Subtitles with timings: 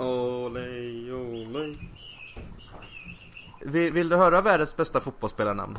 [0.00, 1.76] Olej, olej.
[3.60, 5.78] Vill, vill du höra världens bästa fotbollsspelarnamn?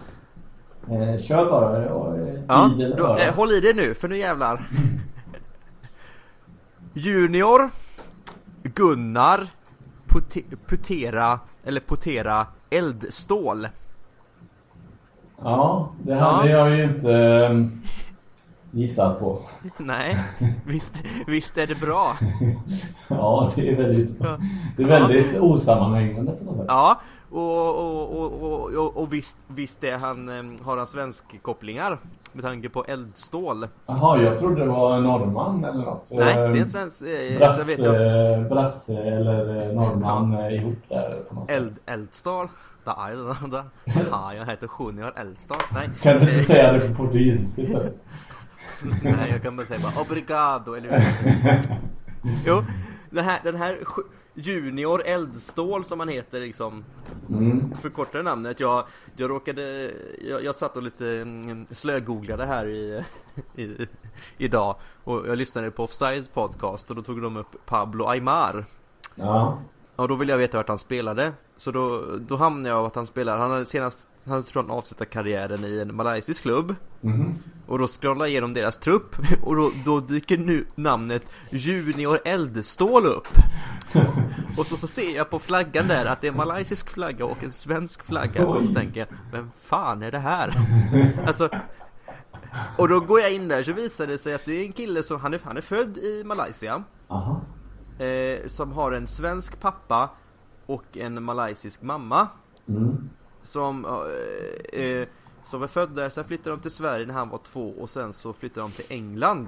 [0.92, 1.78] Eh, kör bara.
[1.86, 4.62] Eh, Ja, då, eh, håll i dig nu för nu jävlar.
[6.94, 7.70] Junior
[8.64, 9.48] Gunnar
[10.08, 13.68] Pute, Putera eller Potera Eldstål.
[15.44, 16.20] Ja, det Ja.
[16.20, 17.66] hade jag ju inte eh,
[18.72, 19.40] gissat på.
[19.78, 20.18] Nej,
[20.66, 20.94] visst,
[21.28, 22.16] visst är det bra.
[23.08, 24.38] Ja, det är väldigt, Ja.
[24.78, 26.66] det är väldigt osammanhängande på något sätt.
[26.68, 31.98] Ja, och, och, och, och, och, visst, visst är han, eh, har han svensk-kopplingar
[32.34, 33.68] med tanke på eldstål.
[33.86, 36.08] Jaha, jag trodde det var norrman eller något.
[36.12, 38.50] Nej, det är en Eh, svensk, eh, Brasse, vet jag.
[38.50, 41.82] brasse eller eh, norrman ihop där på något Eld, sätt.
[41.86, 42.48] eldstål.
[44.12, 45.58] Ja, jag heter Junior Eldstål.
[45.74, 45.90] Nej.
[46.02, 47.96] Kan du inte säga det på portugisiska istället?
[49.04, 51.06] Nej, jag kan bara säga bara obrigado eller?
[52.46, 52.64] Jo,
[53.10, 53.80] den här, den här
[54.34, 56.84] Junior Eldstål som han heter liksom
[57.30, 57.78] Mm.
[57.82, 58.60] förkortade namnet.
[58.60, 59.92] Jag, jag råkade,
[60.22, 63.04] jag, jag satt och lite mm, slögooglade här i,
[63.56, 63.88] i,
[64.38, 68.66] idag och jag lyssnade på Offsides podcast och då tog de upp Pablo Aymar.
[69.16, 69.58] Ja.
[70.02, 71.34] Och då ville jag veta vart han spelade.
[71.58, 75.10] Så då, då hamnade jag att han spelar, han hade senast, han tror han avslutat
[75.10, 76.76] karriären i en malaysisk klubb.
[77.02, 77.34] Mhm.
[77.68, 83.06] Och då scrollar jag igenom deras trupp och då, då dyker nu namnet Junior Eldstål
[83.06, 83.28] upp.
[84.58, 87.44] Och så, så ser jag på flaggan där att det är en malaysisk flagga och
[87.44, 90.54] en svensk flagga och så tänker jag, vem fan är det här?
[91.28, 91.50] Alltså
[92.78, 95.04] Och då går jag in där så visar det sig att det är en kille
[95.04, 97.42] som, han är, han är född i Malaysia Aha.
[98.06, 100.10] Eh, Som har en svensk pappa
[100.66, 102.28] och en malaysisk mamma
[102.68, 103.10] Mm.
[103.42, 105.08] som, eh, eh,
[105.46, 108.14] som var född där, sen flyttade de till Sverige när han var två och sen
[108.14, 109.48] så flyttade de till England.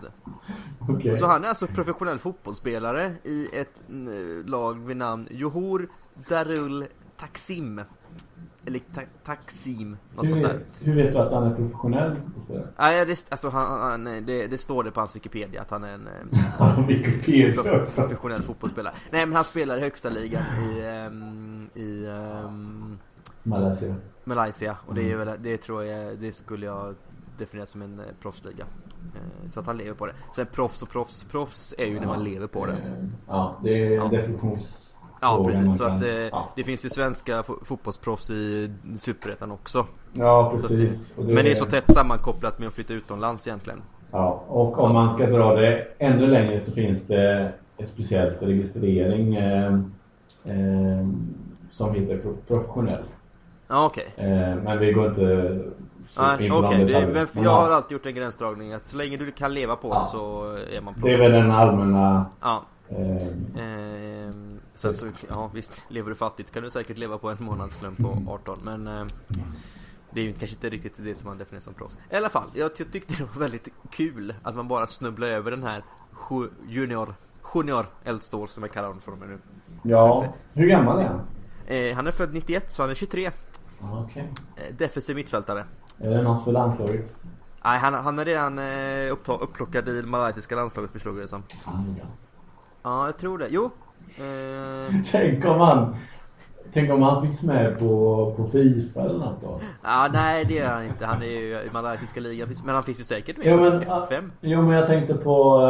[0.89, 1.17] Okej.
[1.17, 5.89] Så han är alltså professionell fotbollsspelare i ett eh, lag vid namn Johor
[6.29, 6.87] Darul
[7.17, 7.81] Taksim.
[8.65, 10.59] Eller ta Taksim, något Hur, sånt där.
[10.81, 12.15] hur vet du att han är professionell?
[12.79, 15.93] Nej, det, alltså han, han, det, det står det på hans Wikipedia att han är
[15.93, 16.07] en
[16.87, 17.53] eh,
[17.97, 18.93] professionell fotbollsspelare.
[19.11, 22.97] Nej men han spelar i högsta ligan i, ehm, i ehm,
[23.43, 23.95] Malaysia.
[24.23, 25.27] Malaysia och det är Mm.
[25.27, 26.95] väl, det tror jag, det skulle jag
[27.37, 28.65] definiera som en eh, proffsliga.
[29.15, 30.13] Eh, Så att han lever på det.
[30.35, 32.75] Sen proffs och proffs, proffs är ju när man lever på det.
[33.27, 34.05] Ja, det är Ja.
[34.05, 34.92] en definitions...
[35.23, 36.49] Ja precis, så att eh, ja.
[36.55, 39.85] det finns ju svenska fo- fotbollsproffs i Superettan också.
[40.13, 41.13] Ja, precis.
[41.15, 43.81] Det, men det är så tätt sammankopplat med att flytta utomlands egentligen.
[44.11, 49.35] Ja, och om man ska dra det ännu längre så finns det ett speciellt registrering
[49.35, 49.73] eh,
[50.43, 51.07] eh,
[51.71, 53.03] som heter pro- professionell.
[53.67, 54.07] Ja okej.
[54.17, 55.21] Eh, men vi går inte
[56.15, 59.31] de okej, det- Men jag ja, har alltid gjort en gränsdragning att så länge du
[59.31, 59.99] kan leva på Ja.
[59.99, 60.43] det så
[60.77, 61.13] är man Det proffs.
[61.13, 62.25] är väl den allmänna...
[62.41, 62.61] Ja.
[62.89, 67.37] Eh, Ehm, sen så, ja visst, lever du fattigt kan du säkert leva på en
[67.39, 69.07] månadslön på 18 men ehm,
[70.11, 71.97] det är ju kanske inte riktigt det som man definierar som proffs.
[72.11, 75.51] I alla fall, jag ty- tyckte det var väldigt kul att man bara snubblar över
[75.51, 75.83] den här
[76.31, 77.15] ju- junior,
[77.55, 79.39] junior Eldstål som jag kallar honom för mig nu.
[79.83, 81.21] ja, hur gammal är han?
[81.67, 83.31] Eh, han är född 91 så han är 23.
[83.81, 84.33] Ja, Okej.
[84.55, 85.65] Eh, defensiv mittfältare.
[85.97, 87.15] Är det något för landslaget?
[87.63, 91.27] Nej, han, han är redan eh, uppta, upplockad i det malaysiska landslaget förstod jag det
[91.27, 91.43] som.
[91.65, 92.05] Ah, ja.
[92.83, 93.47] Ja, jag tror det.
[93.49, 93.71] Jo.
[94.17, 95.95] Eh, Tänk om han...
[96.73, 99.59] Tänk om han finns med på, på Fifa eller något då?
[99.83, 101.05] Ja, nej det är han inte.
[101.05, 102.49] Han är ju i malaysiska ligan.
[102.65, 104.31] Men han finns ju säkert med Jo men, FM.
[104.41, 105.61] jo, men jag tänkte på...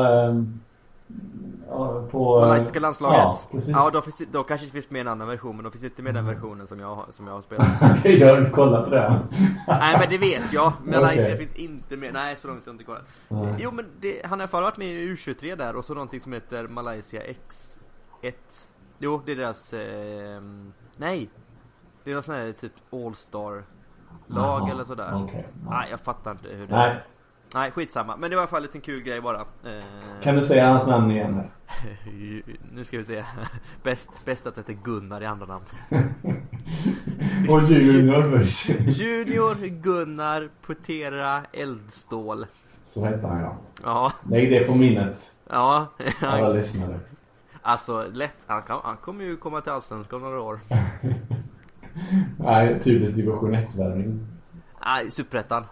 [1.69, 3.17] ja, på Malaysiska landslaget.
[3.19, 3.69] Ja, precis.
[3.69, 5.55] Ja, då, finns, då kanske det finns med en annan version.
[5.55, 7.67] Men då finns inte med den versionen som jag, som jag har spelat.
[7.99, 9.19] Okej, du har kollat på det?
[9.67, 10.73] nej, men det vet jag.
[10.85, 11.37] Malaysia Okej.
[11.37, 12.13] finns inte med.
[12.13, 13.03] Nej, så långt har jag inte kollat.
[13.27, 13.55] Nej.
[13.59, 15.75] Jo, men det, han har i alla fall varit med i U23 där.
[15.75, 17.21] Och så någonting som heter Malaysia
[18.23, 18.65] X1.
[18.99, 19.73] Jo, det är deras...
[19.73, 20.41] Eh,
[20.97, 21.29] nej.
[22.03, 23.63] Det är någon sån här typ All-star
[24.27, 25.11] lag Jaha, eller sådär.
[25.13, 25.47] okej.
[25.69, 27.03] Nej, jag fattar inte hur det Nej,
[27.53, 28.17] Nej, skitsamma.
[28.17, 29.39] Men det var i alla fall en liten kul grej bara.
[29.39, 29.83] Eh,
[30.21, 31.41] kan du säga hans namn igen?
[32.73, 33.23] nu ska vi se.
[33.83, 35.65] Bäst, bäst att det heter Gunnar i andra namn.
[37.49, 38.43] Och Junior.
[38.87, 42.45] Junior Gunnar Putera Eldstål.
[42.83, 43.57] Så hette han ja.
[43.83, 45.87] Ja, Lägg det på minnet, ja.
[46.21, 46.99] alla lyssnare.
[47.63, 48.35] Alltså lätt.
[48.47, 50.59] Han, kan, han kommer ju komma till Allsvenskan om några år.
[52.37, 54.27] Nej, typisk division 1-värvning.
[54.85, 55.63] Nej, Superettan.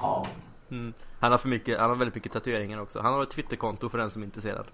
[0.00, 0.26] Ja.
[0.70, 0.92] Mm.
[1.20, 3.00] Han har för mycket, han har väldigt mycket tatueringar också.
[3.00, 4.66] Han har ett Twitterkonto för den som är intresserad.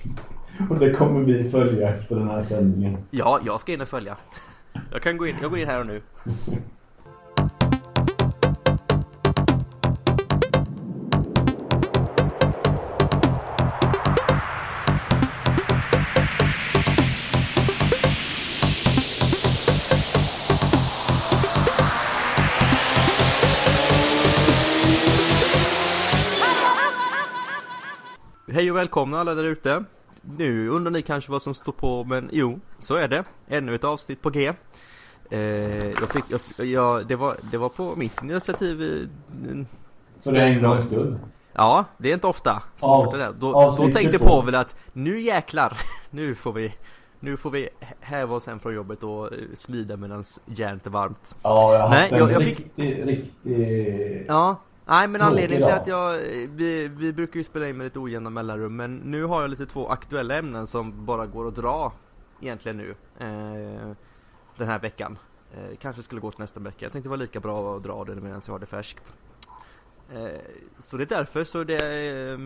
[0.70, 2.98] Och det kommer vi följa efter den här sändningen.
[3.10, 4.16] Ja, jag ska in och följa.
[4.92, 6.02] Jag kan gå in, jag går in här och nu.
[28.86, 29.84] välkomna alla där ute.
[30.38, 33.24] Nu undrar ni kanske vad som står på, men jo, så är det.
[33.48, 34.52] Ännu ett avsnitt på G.
[35.30, 35.40] Eh,
[35.88, 39.08] jag fick, jag, jag, det, var, det var på mitt initiativ.
[40.24, 41.18] För en gångs skull.
[41.52, 42.62] Ja, det är inte ofta.
[42.80, 43.32] Av, det.
[43.38, 45.78] Då, då tänkte Povel att nu jäklar,
[46.10, 46.74] nu får vi
[47.20, 47.68] nu får vi
[48.00, 51.36] häva oss hem från jobbet och eh, smida medan järnet är varmt.
[51.42, 52.58] Ja, jag har haft en jag fick...
[52.58, 54.24] riktig, riktig...
[54.28, 54.56] Ja,
[54.86, 56.18] nej men anledningen till att jag,
[56.48, 59.66] vi, vi brukar ju spela in med lite ojämna mellanrum men nu har jag lite
[59.66, 61.92] två aktuella ämnen som bara går att dra
[62.40, 62.94] egentligen nu.
[63.18, 63.92] Eh,
[64.56, 65.18] den här veckan.
[65.54, 66.84] Eh, kanske skulle gå till nästa vecka.
[66.84, 69.14] Jag tänkte det var lika bra att dra det medan jag har det färskt.
[70.12, 70.40] Eh,
[70.78, 72.38] så det är därför så det eh,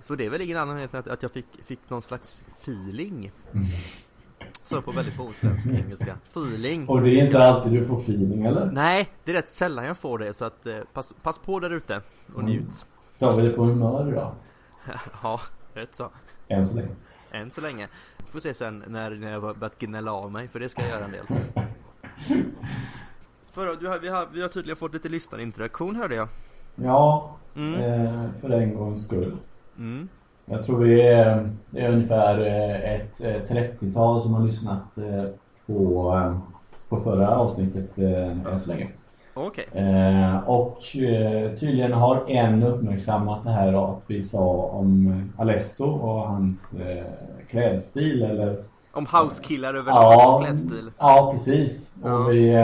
[0.00, 3.32] så det är väl ingen annan än att, att jag fick, fick någon slags feeling.
[3.52, 3.66] Mm.
[4.64, 6.16] Så på väldigt bohuslänsk engelska.
[6.30, 6.88] Feeling.
[6.88, 8.70] Och det är inte alltid du får feeling eller?
[8.72, 11.70] Nej, det är rätt sällan jag får det så att eh, pass, pass på där
[11.70, 12.00] ute
[12.34, 12.52] och mm.
[12.52, 12.86] njut.
[13.18, 14.34] Tar vi det på humör idag?
[15.22, 15.40] ja,
[15.74, 16.10] rätt så.
[16.48, 16.88] Än så länge.
[17.30, 17.88] Än så länge.
[18.30, 21.04] Får se sen när, när jag börjat gnälla av mig för det ska jag göra
[21.04, 21.26] en del.
[23.52, 26.28] För, du har, vi, har, vi har tydligen fått lite lyssnarinteraktion hörde jag.
[26.74, 27.74] Ja, mm.
[27.74, 29.36] eh, för en gångs skull.
[29.78, 30.08] Mm.
[30.46, 35.24] Jag tror vi är, det är ungefär eh, ett 30-tal som har lyssnat eh,
[35.66, 36.38] på, eh,
[36.88, 38.88] på förra avsnittet än så länge.
[39.36, 39.64] Okay.
[40.46, 40.78] och
[41.60, 46.70] tydligen har en uppmärksammat det här att vi sa om Alesso och hans
[47.50, 50.90] klädstil eller om housekillar överlag ja, klädstil.
[50.98, 51.90] Ja, precis.
[52.02, 52.14] Ja.
[52.14, 52.54] Och vi,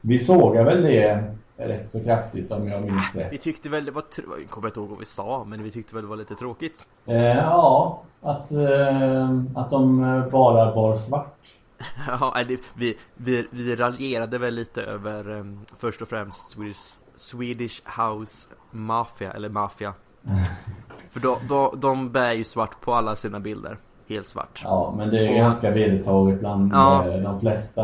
[0.00, 1.24] vi sågar väl det
[1.68, 3.32] rätt så kraftigt om jag minns rätt.
[3.32, 4.04] Vi tyckte väl det var,
[4.40, 6.86] jag kommer inte ihåg vad vi sa, men vi tyckte väl det var lite tråkigt.
[7.06, 10.00] Eh, ja, att, eh, att de
[10.32, 11.38] bara bar svart.
[12.20, 12.44] ja,
[12.74, 19.32] vi, vi, vi raljerade väl lite över um, först och främst Swedish, Swedish House Mafia,
[19.32, 19.94] eller Mafia.
[21.10, 23.76] För då, då, de bär ju svart på alla sina bilder.
[24.08, 24.60] Helt svart.
[24.64, 27.08] Ja, men det är och, ganska vedertaget bland ja.
[27.08, 27.82] Eh, de flesta,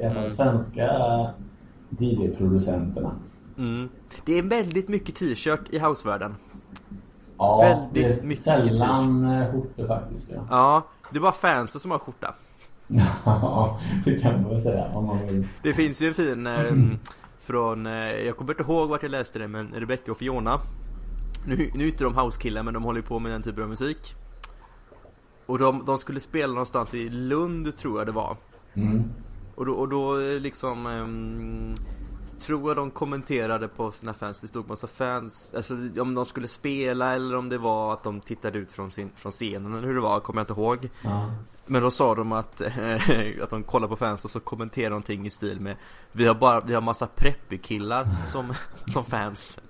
[0.00, 0.30] i alla fall mm.
[0.30, 0.90] svenska
[1.98, 3.12] DJ-producenterna.
[3.58, 3.88] Mm.
[4.24, 6.34] Det är väldigt mycket t-shirt i housevärlden.
[7.38, 10.30] Ja, väldigt det är mycket sällan eh, skjortor faktiskt.
[10.30, 10.46] Ja.
[10.50, 12.34] ja, det är bara fansen som har skjorta.
[12.86, 15.46] Ja, det kan man väl säga om man vill.
[15.62, 16.74] Det finns ju en fin eh,
[17.38, 20.58] från, eh, jag kommer inte ihåg vart jag läste det, men Rebecca och Fiona.
[21.46, 24.14] Nu, nu är inte de housekillar, men de håller på med den typen av musik.
[25.46, 28.36] Och de, de skulle spela någonstans i Lund, tror jag det var.
[28.74, 29.04] Mm.
[29.54, 31.74] Och då, och då liksom um,
[32.38, 36.48] Tror jag de kommenterade på sina fans Det stod massa fans Alltså om de skulle
[36.48, 39.94] spela eller om det var att de tittade ut från, sin, från scenen eller hur
[39.94, 41.30] det var Kommer jag inte ihåg ja.
[41.66, 42.60] Men då sa de att,
[43.42, 45.76] att de kollade på fans och så kommenterade någonting i stil med
[46.12, 49.60] Vi har bara, vi har massa preppy-killar som, som fans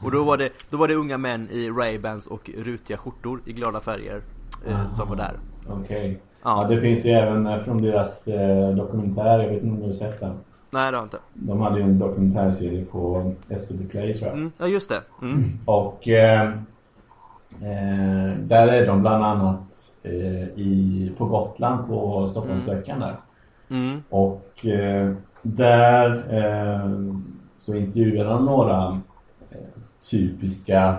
[0.00, 3.52] Och då var det, då var det unga män i Ray-Bans och rutiga skjortor i
[3.52, 4.22] glada färger
[4.66, 6.29] eh, Som var där Okej okay.
[6.42, 6.62] Ja.
[6.62, 6.68] ja.
[6.68, 9.92] det finns ju även eh, från deras eh, dokumentär, jag vet inte om du har
[9.92, 10.34] sett den.
[10.70, 11.18] Nej, det har jag inte.
[11.34, 14.38] De hade ju en dokumentärserie på SVT Play tror jag.
[14.38, 15.02] Mm, ja, just det.
[15.22, 15.58] Mm.
[15.64, 16.42] Och eh,
[17.62, 23.16] eh, där är de bland annat eh, i, på Gotland på Stockholmsveckan där.
[23.70, 24.02] Mm.
[24.08, 24.66] Och
[25.42, 26.24] där
[27.58, 29.00] så intervjuade de några
[30.10, 30.98] typiska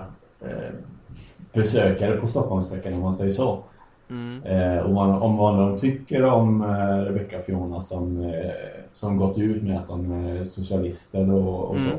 [1.54, 3.64] besökare på Stockholmsveckan om man säger så.
[4.12, 4.44] Mm.
[4.44, 8.52] Eh, och man, om vad de tycker om eh, Rebecca och Fiona som, eh,
[8.94, 11.90] som gått ut med att de är socialister och, och mm.
[11.90, 11.98] så.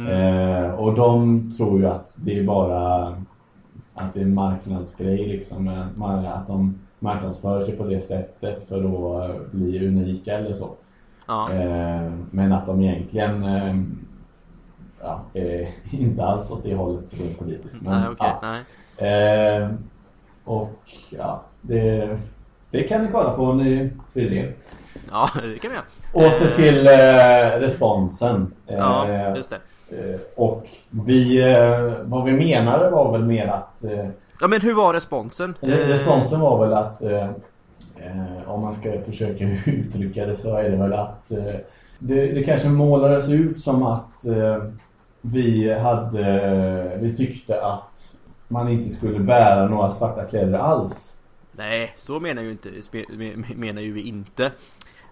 [0.00, 0.12] Mm.
[0.12, 3.06] Eh, och de tror ju att det är bara
[3.94, 5.68] att det är en marknadsgrej liksom.
[5.68, 10.70] Eh, att de marknadsför sig på det sättet för att eh, bli unika eller så.
[11.26, 11.48] Ja.
[12.30, 13.44] men att de egentligen
[15.00, 15.20] ja,
[15.90, 17.82] inte alls åt det hållet rent politiskt.
[17.82, 18.64] Men, nej, okay, ja.
[19.00, 19.68] nej.
[20.44, 20.78] Och
[21.10, 22.18] ja, det,
[22.70, 24.52] det kan ni kolla på om ni vill det.
[25.10, 25.84] Ja, det kan vi göra.
[26.12, 28.52] Åter eh, till eh, responsen.
[28.66, 29.56] Ja, eh, just det.
[29.90, 33.84] Eh, och vi, eh, vad vi menade var väl mer att...
[34.40, 35.54] Ja, men hur var responsen?
[35.60, 37.02] Responsen var väl att
[38.46, 41.28] om man ska försöka uttrycka det så är det väl att
[41.98, 44.24] det, det kanske målades ut som att
[45.20, 48.16] vi hade, vi tyckte att
[48.52, 51.16] man inte skulle bära några svarta kläder alls.
[51.52, 52.70] Nej, så menar ju inte
[53.56, 54.52] menar ju vi inte.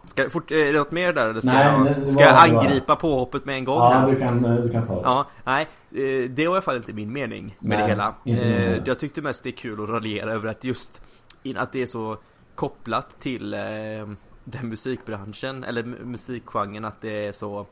[0.05, 3.45] Ska, fort, är det något mer där eller ska, nej, jag, ska jag angripa påhoppet
[3.45, 3.79] med en gång?
[3.79, 4.11] Ja, här?
[4.11, 5.01] Du, kan, du kan ta det.
[5.05, 8.15] Ja, nej, eh, det var i alla fall inte min mening med nej, det hela.
[8.25, 11.03] Eh, jag tyckte mest det är kul att raljera över att just
[11.57, 12.17] att det är så
[12.55, 13.61] kopplat till eh,
[14.45, 17.67] den musikbranschen eller musikgenren att det är så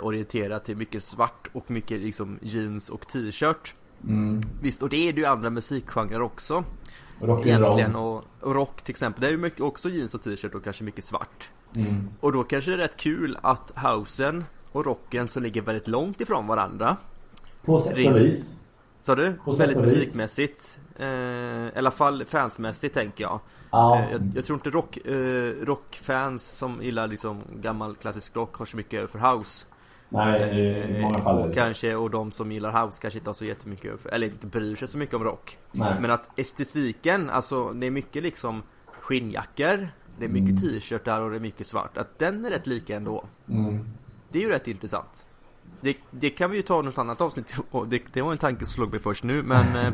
[0.00, 3.74] orienterat till mycket svart och mycket liksom jeans och t-shirt.
[4.08, 4.40] Mm.
[4.60, 6.64] Visst, och det är det ju andra musikgenrer också.
[7.20, 9.20] Rock egentligen och, och, rock till exempel.
[9.20, 11.48] Det är ju mycket, också jeans och t-shirt och kanske mycket svart.
[11.76, 12.08] Mm.
[12.20, 16.20] Och då kanske det är rätt kul att housen och rocken som ligger väldigt långt
[16.20, 16.96] ifrån varandra.
[17.64, 18.56] På sätt och vis.
[19.00, 19.34] Sa du?
[19.44, 20.78] På väldigt musikmässigt.
[20.98, 23.40] Eh, I alla fall fansmässigt tänker jag.
[23.70, 23.98] Ja.
[23.98, 28.66] Eh, jag, jag, tror inte rock, eh, rockfans som gillar liksom gammal klassisk rock har
[28.66, 29.66] så mycket för house.
[30.12, 33.44] Nej, i många fall det Kanske, och de som gillar house kanske inte har så
[33.44, 35.58] jättemycket eller inte bryr sig så mycket om rock.
[35.72, 35.94] Nej.
[36.00, 39.88] Men att estetiken, alltså det är mycket liksom skinnjackor,
[40.18, 40.80] det är mycket mm.
[40.80, 41.96] t-shirtar och det är mycket svart.
[41.96, 43.24] Att den är rätt lika ändå.
[43.48, 43.88] Mm.
[44.28, 45.26] Det är ju rätt intressant.
[45.80, 48.72] Det, det, kan vi ju ta något annat avsnitt det, det var en tanke som
[48.72, 49.92] slog mig först nu men eh,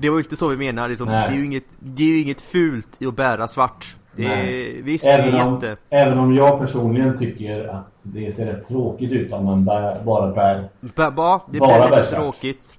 [0.00, 2.20] Det var ju inte så vi menar liksom, det, är ju inget, det är ju
[2.20, 5.76] inget fult i att bära svart det är, Visst, även är om, jätte...
[5.90, 10.32] Även om jag personligen tycker att det ser rätt tråkigt ut om man bär, bara
[10.32, 12.78] bär ba, ba, det bara blir lite tråkigt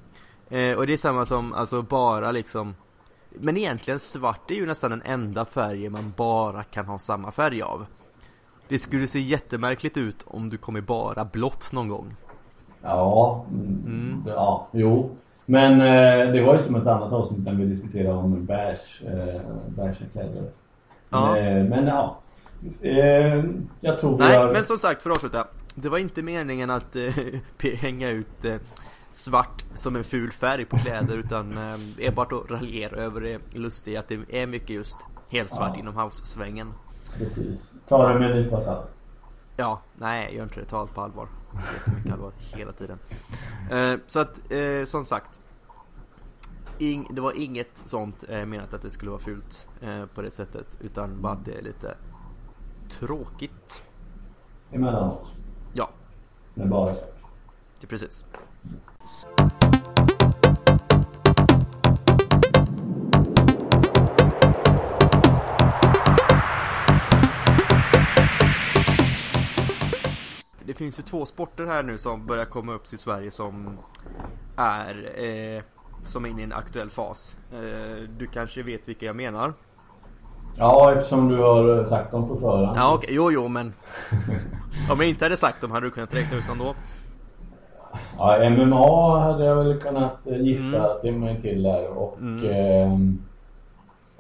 [0.49, 2.75] eh, Och det är samma som, alltså bara liksom
[3.29, 7.61] Men egentligen svart är ju nästan den enda färgen man bara kan ha samma färg
[7.61, 7.85] av
[8.71, 12.15] det skulle se jättemärkligt ut om du kom i bara blått någon gång.
[12.81, 14.23] Ja, mm.
[14.27, 15.09] ja, jo.
[15.45, 19.41] Men eh, det var ju som ett annat avsnitt när vi diskuterade om beige, eh,
[19.67, 20.43] beige kläder.
[21.11, 21.37] Ja.
[21.37, 22.19] Eh, men ja,
[22.81, 23.43] eh,
[23.79, 24.53] jag tror Nej, har...
[24.53, 25.47] men som sagt för att avsluta.
[25.75, 27.13] Det var inte meningen att eh,
[27.77, 28.55] hänga ut eh,
[29.11, 33.99] svart som en ful färg på kläder utan eh, enbart att raljera över det lustiga
[33.99, 34.99] att det är mycket just
[35.29, 35.79] helt svart ja.
[35.79, 36.73] inom house-svängen.
[37.17, 37.59] Precis.
[37.87, 38.87] Ta det med en nypa salt.
[39.57, 40.65] Ja, nej gör inte det.
[40.65, 41.27] Ta allt på allvar.
[41.77, 42.99] Jättemycket allvar hela tiden.
[43.71, 45.41] Eh, så att, eh, som sagt.
[46.81, 50.31] Ing, det var inget sånt eh, menat att det skulle vara fult eh, på det
[50.31, 50.65] sättet.
[50.79, 51.97] Utan bara att det är lite
[52.89, 53.83] tråkigt.
[54.71, 55.37] Emellanåt.
[55.73, 55.89] Ja.
[56.53, 57.05] Men bara så.
[57.79, 58.25] Det precis.
[70.65, 73.77] det finns ju två sporter här nu som börjar komma upp till Sverige som
[74.55, 75.63] är eh,
[76.05, 77.35] som är inne i en aktuell fas.
[77.53, 79.53] Eh, du kanske vet vilka jag menar?
[80.57, 82.77] Ja, eftersom du har sagt dem på förhand.
[82.77, 82.93] Ja.
[82.95, 83.13] Okay.
[83.13, 83.73] Jo, jo, men
[84.91, 86.75] om jag inte hade sagt dem hade du kunnat räkna ut dem då?
[88.17, 91.01] Ja, MMA hade jag väl kunnat gissa mm.
[91.01, 92.45] till mig till där och mm.
[92.45, 93.21] eh,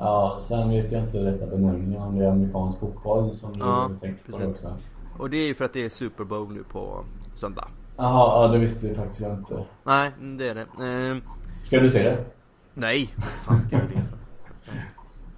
[0.01, 3.99] Ja, sen vet jag inte rätta benämningen om det är amerikansk fotboll som ja, du
[3.99, 4.77] tänker på också.
[5.19, 7.03] Och det är ju för att det är Super Bowl nu på
[7.35, 7.67] söndag.
[7.97, 9.65] Jaha, ja det visste vi faktiskt inte.
[9.83, 10.61] Nej, det är det.
[10.61, 11.17] Eh,
[11.71, 12.25] ska du se det?
[12.73, 14.17] Nej, vad fan ska jag det för?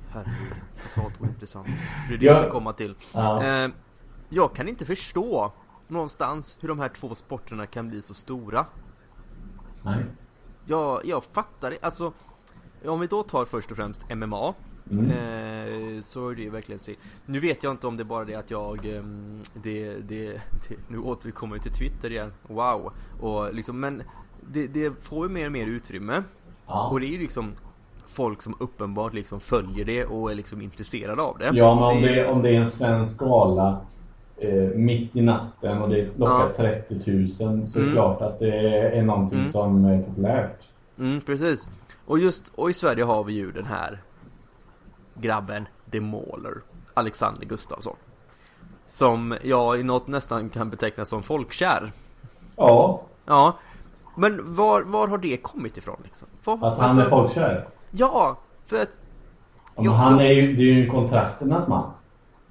[0.09, 1.67] Herregud, totalt ointressant.
[2.09, 2.95] Det är det jag ska komma till.
[3.13, 3.43] Ja.
[3.43, 3.71] Eh,
[4.29, 5.51] jag kan inte förstå
[5.87, 8.65] någonstans hur de här två sporterna kan bli så stora.
[9.81, 10.05] Nej.
[10.65, 11.77] Jag, jag fattar det.
[11.81, 12.13] Alltså,
[12.85, 14.53] om vi då tar först och främst MMA.
[14.91, 15.05] Mm.
[15.05, 16.91] Eh, så är det ju verkligen så.
[17.25, 19.03] Nu vet jag inte om det är bara det att jag eh,
[19.53, 24.03] det, det, det, Nu återkommer vi till Twitter igen Wow och liksom, Men
[24.51, 26.23] det, det får ju mer och mer utrymme
[26.67, 26.89] ja.
[26.89, 27.51] Och det är ju liksom
[28.07, 32.01] Folk som uppenbart liksom följer det och är liksom intresserade av det Ja men om
[32.01, 33.77] det, det om det är en svensk gala
[34.37, 36.53] eh, Mitt i natten och det lockar ja.
[36.87, 37.63] 30 000 Så mm.
[37.63, 37.93] är det mm.
[37.93, 39.51] klart att det är någonting mm.
[39.51, 41.67] som är populärt Mm precis
[42.05, 44.01] och just, och i Sverige har vi ju den här
[45.15, 46.61] grabben The Mauler,
[46.93, 47.95] Alexander Gustafsson.
[48.87, 51.91] Som jag i något nästan kan beteckna som folkkär.
[52.55, 53.01] Ja.
[53.25, 53.57] Ja.
[54.15, 56.27] Men var, var har det kommit ifrån liksom?
[56.43, 57.67] Var, att han alltså, är folkkär?
[57.91, 58.99] Ja, för att...
[59.75, 61.91] Ja, jag, han är ju, det är ju kontrasternas man.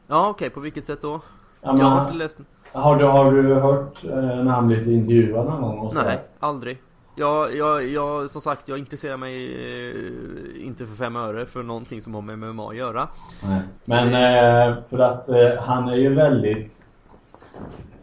[0.06, 0.30] Ja, okej.
[0.30, 1.20] Okay, på vilket sätt då?
[1.60, 2.38] Ja, jag har inte läst...
[2.72, 5.92] Har du, har du hört eh, när han blivit intervjuad någon gång?
[5.94, 6.78] Nej, aldrig.
[7.14, 12.02] Jag, jag, jag, som sagt, jag intresserar mig eh, inte för fem öre för någonting
[12.02, 13.08] som har med MMA att göra.
[13.42, 13.60] Nej.
[13.84, 14.64] Men det...
[14.64, 16.82] eh, för att eh, han är ju väldigt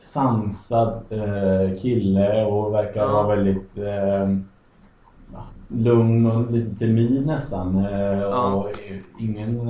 [0.01, 3.11] sansad eh, kille och verkar ja.
[3.11, 4.29] vara väldigt eh,
[5.67, 7.85] lugn och lite timid nästan.
[7.85, 8.53] Eh, ja.
[8.53, 8.71] Och
[9.19, 9.67] ingen,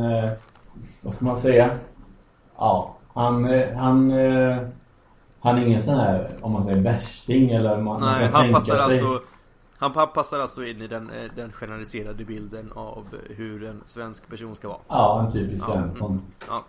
[1.01, 1.69] vad ska man säga?
[2.57, 3.45] Ja, han,
[3.75, 4.13] han
[5.41, 8.77] han är ingen sån här, om man säger värsting eller man, Nej, man han passar
[8.77, 8.83] sig.
[8.83, 9.21] alltså
[9.79, 14.55] han passar alltså in i den, eh, den generaliserade bilden av hur en svensk person
[14.55, 14.79] ska vara.
[14.87, 16.21] Ja, en typisk Svensson.
[16.47, 16.63] Ja.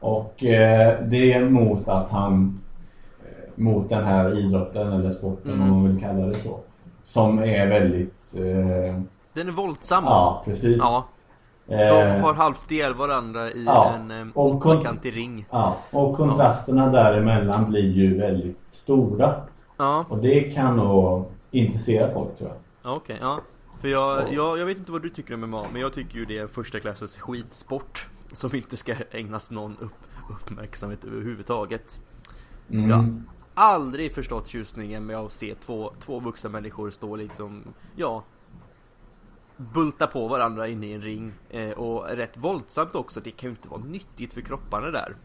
[0.00, 2.63] Och eh, det är mot att han eh,
[3.54, 5.62] mot den här idrotten eller sporten mm.
[5.62, 6.60] om man vill kalla det så.
[7.04, 9.00] Som är väldigt eh,
[9.32, 10.04] Den är våldsam.
[10.04, 10.76] Ja, precis.
[10.78, 11.04] Ja.
[11.66, 15.46] De eh, har halvt ihjäl varandra i ja, en åttakantig ring.
[15.50, 16.90] Ja, och kontrasterna ja.
[16.90, 19.34] däremellan blir ju väldigt stora.
[19.76, 20.04] Ja.
[20.08, 22.92] Och det kan nog intressera folk tror jag.
[22.92, 23.40] Okej, okay, ja.
[23.80, 26.24] För jag, jag, jag vet inte vad du tycker om MMA, men jag tycker ju
[26.24, 28.08] det är första klassens skitsport.
[28.32, 29.92] Som inte ska ägnas någon upp,
[30.30, 32.00] uppmärksamhet överhuvudtaget.
[32.70, 32.90] Mm.
[32.90, 32.98] Har
[33.54, 37.62] aldrig förstått tjusningen med att se två, två vuxna människor stå liksom,
[37.96, 38.22] ja,
[39.56, 41.32] bulta på varandra inne i en ring.
[41.50, 45.16] Eh, och rätt våldsamt också, det kan ju inte vara nyttigt för kropparna där.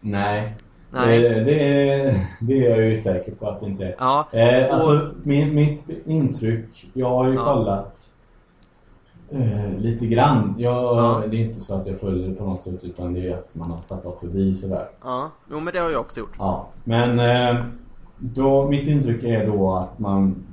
[0.00, 0.56] Nej,
[0.90, 1.22] Nej.
[1.22, 3.96] Det, det, är, det är jag ju säker på att det inte är.
[3.98, 5.14] Ja, eh, alltså, och...
[5.26, 7.44] min, mitt intryck, jag har ju ja.
[7.44, 8.10] kollat
[9.30, 10.54] eh, lite grann.
[10.58, 11.22] Jag, ja.
[11.30, 13.54] Det är inte så att jag följer det på något sätt utan det är att
[13.54, 14.86] man har sappat förbi sådär.
[15.02, 16.34] Ja, jo men det har jag också gjort.
[16.38, 17.64] Ja, men eh,
[18.18, 20.44] då, mitt intryck är då att man,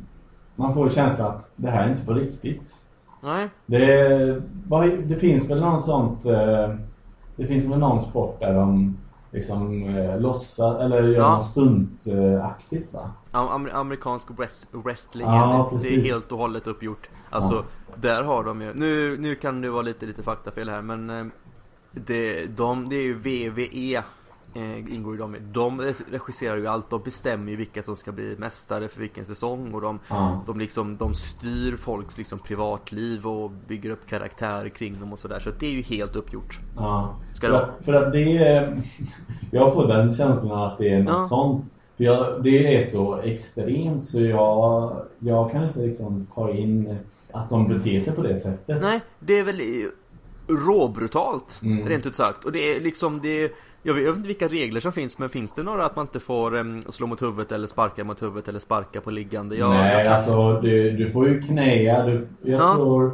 [0.55, 2.75] man får känslan att det här är inte på riktigt.
[3.21, 3.49] Nej.
[3.65, 4.41] Det,
[5.05, 6.69] det finns väl någon sånt, eh,
[7.35, 8.97] det finns väl någon sport där de
[9.31, 11.35] liksom eh, låtsas eller gör ja.
[11.35, 13.11] något stuntaktigt va?
[13.31, 14.27] Amer amerikansk
[14.71, 17.09] wrestling ja, det är helt och hållet uppgjort.
[17.29, 17.84] Alltså ja.
[18.01, 21.25] Där har de ju, nu, nu kan det vara lite, lite faktafel här men eh,
[21.91, 24.03] det, de, det är ju VVE
[24.55, 25.39] eh, ingår ju de i.
[25.39, 29.73] De regisserar ju allt, de bestämmer ju vilka som ska bli mästare för vilken säsong
[29.73, 30.43] och de, ja.
[30.45, 35.39] de, liksom, de styr folks liksom, privatliv och bygger upp karaktärer kring dem och sådär.
[35.39, 36.59] Så det är ju helt uppgjort.
[36.75, 37.15] Ja.
[37.33, 38.81] Ska för, att, för att det är,
[39.51, 41.27] jag får den känslan att det är något ja.
[41.27, 41.71] sånt.
[41.97, 46.97] För jag, det är så extremt så jag, jag kan inte liksom ta in
[47.35, 48.81] att de beter sig på det sättet.
[48.81, 49.61] Nej, det är väl
[50.47, 51.87] råbrutalt, mm.
[51.87, 52.45] rent ut sagt.
[52.45, 53.51] Och det är liksom, det
[53.87, 56.05] jag vet, jag vet inte vilka regler som finns men finns det några att man
[56.05, 59.55] inte får um, slå mot huvudet eller sparka mot huvudet eller sparka på liggande?
[59.55, 60.13] Jag, Nej, jag kan...
[60.13, 62.05] alltså du, du får ju knäa.
[62.05, 62.75] Du, jag ja.
[62.75, 63.11] tror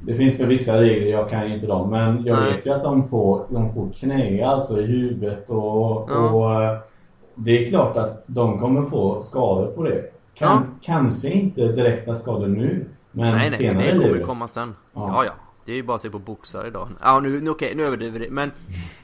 [0.00, 1.90] det finns väl vissa regler, jag kan ju inte dem.
[1.90, 2.52] Men jag Nej.
[2.52, 6.30] vet ju att de får, de får knäa alltså i huvudet och, ja.
[6.30, 6.78] och eh,
[7.34, 10.02] det är klart att de kommer få skador på det.
[10.34, 10.62] Kan, ja.
[10.82, 12.86] Kanske inte direkta skador nu.
[13.14, 14.26] Men nej, nej, det kommer livet.
[14.26, 14.74] komma sen.
[14.92, 15.00] Ja.
[15.08, 15.34] ja, ja.
[15.64, 16.88] Det är ju bara att se på boxare idag.
[17.00, 18.30] Ja, nu, nu okej, nu överdriver det.
[18.30, 18.52] Men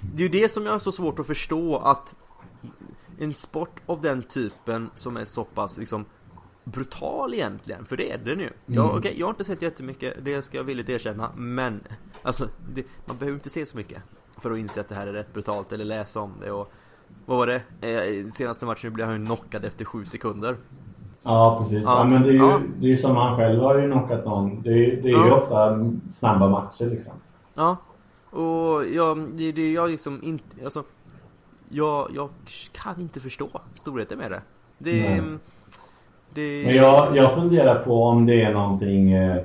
[0.00, 2.16] det är ju det som jag har så svårt att förstå att
[3.18, 6.04] en sport av den typen som är så pass liksom
[6.64, 8.46] brutal egentligen, för det är den ju.
[8.46, 8.54] Mm.
[8.66, 11.80] Jag, okay, jag har inte sett jättemycket, det ska jag villigt erkänna, men
[12.22, 14.02] alltså, det, man behöver inte se så mycket
[14.36, 16.72] för att inse att det här är rätt brutalt eller läsa om det och
[17.26, 17.62] vad var det?
[17.88, 20.56] Eh, senaste matchen blev han ju knockad efter sju sekunder.
[21.22, 21.84] Ja, precis.
[21.84, 21.98] Ja.
[21.98, 22.60] ja men det är ju ja.
[22.78, 24.62] det är ju som han själv har ju knockat någon.
[24.62, 25.26] Det är, det är ja.
[25.26, 27.12] ju ofta snabba matcher liksom.
[27.54, 27.76] Ja.
[28.30, 30.82] Och jag, det, det jag liksom inte, alltså
[31.68, 32.28] jag, jag
[32.72, 34.42] kan inte förstå storheten med det.
[34.78, 35.22] Det,
[36.34, 36.66] det...
[36.66, 39.42] Men jag, jag funderar på om det är någonting eh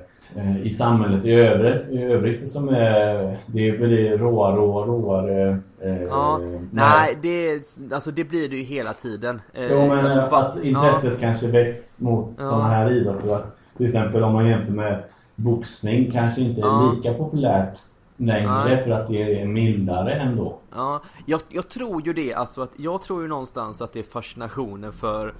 [0.64, 6.42] i samhället i övrigt, i övrigt som är, det väl råare och råare Eh, ja,
[6.72, 9.42] nej, det, alltså det blir det ju hela tiden.
[9.54, 11.20] Eh, jo, men alltså, att intresset ja.
[11.20, 12.44] kanske väcks mot ja.
[12.44, 13.36] sådana här idrotter.
[13.36, 15.04] Att, till exempel om man jämför med
[15.36, 16.94] boxning kanske inte är ja.
[16.96, 17.78] lika populärt
[18.18, 18.84] längre Nej.
[18.84, 20.60] för att det är mildare ändå.
[20.76, 22.34] Ja, jag, jag tror ju det.
[22.34, 25.34] Alltså att jag tror ju någonstans att det är fascinationen för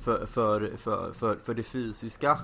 [0.00, 2.38] för, för, för, för, för det fysiska.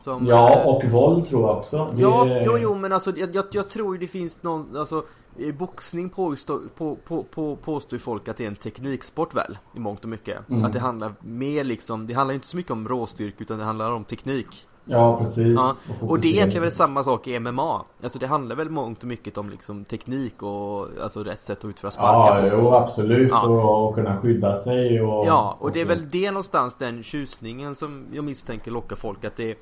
[0.00, 1.90] Som, ja, och våld tror jag också.
[1.94, 2.44] Det ja, är...
[2.44, 5.04] jo, jo, men alltså jag, jag, jag tror det finns någon, alltså
[5.36, 9.78] i boxning påstår, på, på, på, påstår folk att det är en tekniksport väl, i
[9.80, 10.50] mångt och mycket.
[10.50, 10.64] Mm.
[10.64, 13.92] Att det handlar mer liksom, det handlar inte så mycket om råstyrka utan det handlar
[13.92, 14.66] om teknik.
[14.84, 15.58] Ja, precis.
[15.58, 15.74] Ja.
[16.00, 17.84] Och, och det är egentligen väl samma sak i MMA.
[18.02, 21.64] Alltså det handlar väl mångt och mycket om liksom teknik och alltså rätt sätt att
[21.64, 23.28] utföra sparkar Ja, jo absolut.
[23.30, 23.46] Ja.
[23.46, 25.26] Och, och, kunna skydda sig och...
[25.26, 29.24] Ja, och, och det är väl det någonstans den tjusningen som jag misstänker lockar folk
[29.24, 29.58] att det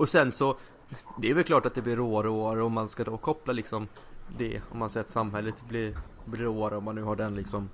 [0.00, 0.56] Och sen så
[1.18, 3.52] Det är väl klart att det blir råare och råare om man ska då koppla
[3.52, 3.88] liksom
[4.38, 7.68] det om man säger att samhället blir, blir råare om man nu har den liksom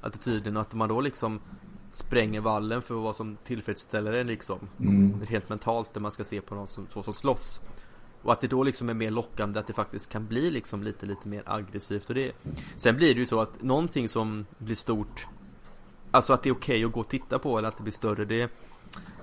[0.00, 1.40] attityden och att man då liksom
[1.90, 4.58] spränger vallen för vad som tillfredsställer en liksom.
[4.80, 5.20] Mm.
[5.24, 7.60] rent mentalt där man ska se på någon som, som slåss.
[8.22, 11.06] Och att det då liksom är mer lockande att det faktiskt kan bli liksom lite
[11.06, 12.08] lite mer aggressivt.
[12.08, 12.32] Och det
[12.76, 15.26] Sen blir det ju så att någonting som blir stort
[16.10, 17.92] Alltså att det är okej okay att gå och titta på eller att det blir
[17.92, 18.50] större det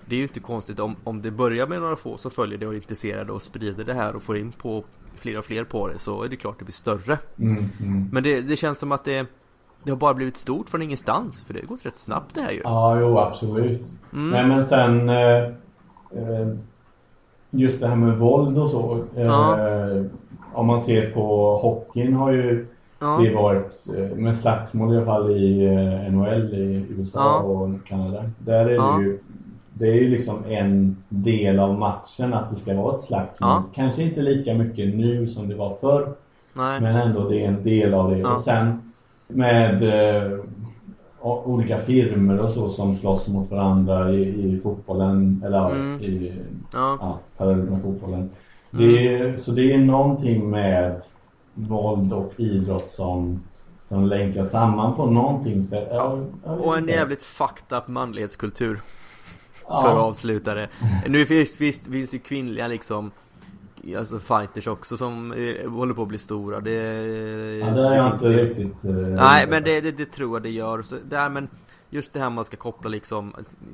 [0.05, 2.67] Det är ju inte konstigt om, om det börjar med några få som följer det
[2.67, 4.83] och är intresserade och sprider det här och får in på
[5.15, 7.17] fler och fler på det så är det klart det blir större.
[7.39, 8.09] Mm, mm.
[8.11, 9.27] Men det, det, känns som att det,
[9.83, 11.43] det har bara blivit stort från ingenstans.
[11.43, 12.61] För det har gått rätt snabbt det här ju.
[12.63, 13.87] Ja, jo absolut.
[14.13, 14.29] Mm.
[14.29, 15.43] Nej men sen eh,
[16.11, 16.47] eh
[17.49, 19.03] just det här med våld och så.
[19.15, 19.57] Eh, ja.
[20.53, 22.67] Om man ser på hockeyn har ju
[22.99, 23.19] ja.
[23.21, 27.39] det varit eh, med slagsmål i alla fall i eh, NHL i USA ja.
[27.39, 28.23] och Kanada.
[28.39, 29.19] Där är det ju
[29.73, 33.49] det är ju liksom en del av matchen att det ska vara ett slagsmål.
[33.49, 33.63] Ja.
[33.75, 36.13] Kanske inte lika mycket nu som det var förr.
[36.53, 36.81] Nej.
[36.81, 38.17] Men ändå det är en del av det.
[38.17, 38.36] Ja.
[38.36, 38.91] Och sen
[39.27, 40.39] med eh,
[41.21, 46.01] olika firmer och så som slåss mot varandra i, i fotbollen eller mm.
[46.01, 46.33] i,
[46.73, 46.97] ja.
[47.01, 48.29] Ja, parallellt med fotbollen.
[48.73, 48.88] Mm.
[48.93, 51.01] Det är, så det är någonting med
[51.53, 53.39] våld och idrott som
[53.93, 55.88] som länkar samman på någonting sätt.
[55.91, 58.79] Ja, och en jävligt fucked up manlighetskultur.
[59.73, 59.81] Ja.
[59.81, 60.69] För att avsluta det.
[61.07, 63.12] Nu finns, visst, finns ju kvinnliga liksom
[63.97, 68.13] Alltså fighters också som är, håller på att bli stora det, Ja det är jag
[68.13, 68.43] inte det.
[68.43, 71.47] riktigt uh, Nej men det, det, det, tror jag det gör så, det är, men
[71.89, 73.33] Just det här man ska koppla liksom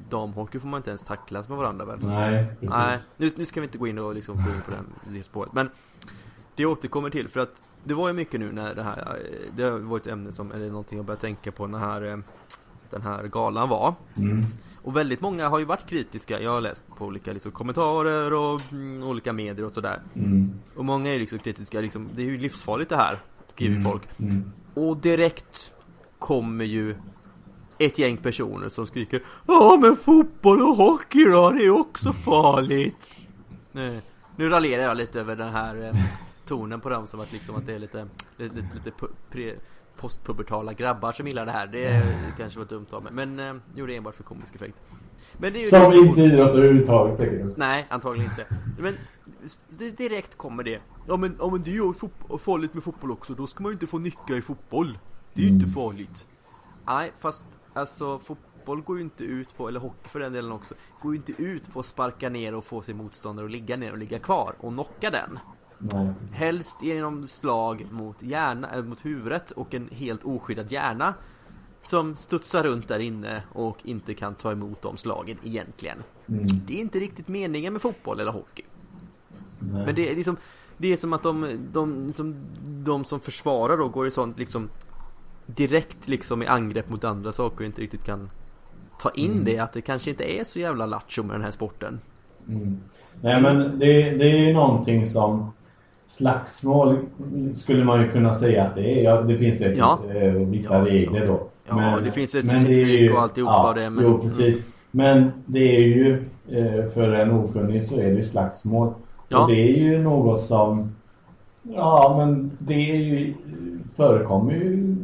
[0.09, 1.99] Damhockey får man inte ens tacklas med varandra väl?
[2.01, 2.69] Nej precis.
[2.69, 5.23] Nej nu, nu ska vi inte gå in och liksom gå in på den, det
[5.23, 5.69] spåret Men
[6.55, 9.19] Det återkommer till för att det var ju mycket nu när det här,
[9.55, 12.17] det var ett ämne som, eller någonting jag började tänka på när här, eh,
[12.89, 13.93] den här galan var.
[14.17, 14.45] Mm.
[14.89, 18.61] Och väldigt många har ju varit kritiska, jag har läst på olika liksom, kommentarer och
[18.71, 20.01] mm, olika medier och sådär.
[20.15, 20.53] Mm.
[20.75, 23.91] Och många är liksom kritiska, liksom, det är ju livsfarligt det här, skriver mm.
[23.91, 24.03] folk.
[24.19, 24.51] Mm.
[24.73, 25.71] Och direkt
[26.19, 26.95] kommer ju
[27.77, 33.15] ett gäng personer som skriker Ja men fotboll och hockey då, det är också farligt.
[33.71, 34.01] Nu,
[34.35, 35.95] nu raljerar jag lite över den här eh,
[36.45, 38.91] tonen på dem som att liksom att det är lite, lite, lite
[39.29, 39.55] pre,
[39.99, 41.67] postpubertala grabbar som gillar det här.
[41.67, 42.31] Det mm.
[42.37, 43.13] kanske var dumt av mig.
[43.13, 44.77] Men eh, gjorde enbart för komisk effekt.
[45.37, 47.57] Men det är ju som inte idrott överhuvudtaget säkert.
[47.57, 48.45] Nej, antagligen inte.
[48.79, 48.97] Men
[49.69, 50.79] det, direkt kommer det.
[51.07, 51.93] Ja men, ja, men det är ju
[52.37, 53.33] farligt med fotboll också.
[53.33, 54.97] Då ska man ju inte få nycka i fotboll.
[55.33, 55.61] Det är ju mm.
[55.61, 56.27] inte farligt.
[56.87, 60.75] Nej, fast alltså fotboll går ju inte ut på, eller hockey för den delen också,
[61.01, 63.91] går ju inte ut på att sparka ner och få sin motståndare att ligga ner
[63.91, 65.39] och ligga kvar och knocka den.
[65.79, 66.07] Nej.
[66.31, 71.13] Helst genom slag mot, hjärna, äh, mot huvudet och en helt oskyddad hjärna
[71.81, 76.03] som studsar runt där inne och inte kan ta emot de slagen egentligen.
[76.27, 76.47] Mm.
[76.67, 78.63] Det är inte riktigt meningen med fotboll eller hockey.
[79.59, 79.85] Nej.
[79.85, 80.37] Men det är liksom
[80.77, 84.69] Det är som att de, de, liksom, de som försvarar då går i sånt liksom
[85.45, 88.29] Direkt liksom i angrepp mot andra saker och inte riktigt kan
[88.99, 89.43] Ta in mm.
[89.43, 91.99] det att det kanske inte är så jävla lattjo med den här sporten.
[92.47, 92.79] Mm.
[93.21, 95.51] Nej men det, det är ju någonting som
[96.09, 96.97] slagsmål
[97.55, 99.03] skulle man ju kunna säga att det är.
[99.03, 99.99] Ja, det finns ett, ja.
[100.15, 101.47] Eh, vissa ja, regler då.
[101.67, 103.89] Ja, men, det finns ett men teknik det är ju, och alltihopa ja, det.
[103.89, 104.55] Men, jo, precis.
[104.55, 104.63] Mm.
[104.91, 108.93] Men det är ju, eh, för en okunnig så är det slagsmål.
[109.27, 109.41] Ja.
[109.41, 110.95] Och det är ju något som,
[111.63, 113.33] ja men det är ju,
[113.95, 114.95] förekommer ju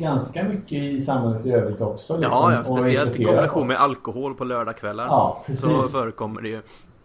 [0.00, 2.16] ganska mycket i samhället i övrigt också.
[2.16, 5.06] Liksom, ja, ja, speciellt i kombination med alkohol på lördagskvällar.
[5.06, 5.64] Ja, precis.
[5.64, 6.60] Så förekommer det ju.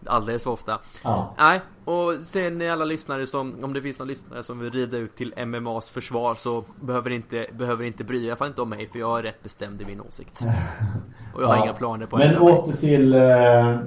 [0.06, 0.78] Alldeles för ofta.
[1.04, 1.34] Ja.
[1.38, 4.96] Nej, och sen ni alla lyssnare som, om det finns någon lyssnare som vill rida
[4.96, 8.62] ut till MMAs försvar så behöver inte, behöver inte bry er, i alla fall inte
[8.62, 10.40] om mig för jag är rätt bestämd i min åsikt.
[11.34, 11.64] Och jag har ja.
[11.64, 13.78] inga planer på Men åter till eh,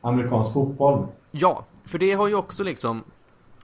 [0.00, 1.06] amerikansk fotboll.
[1.30, 3.04] Ja, för det har ju också liksom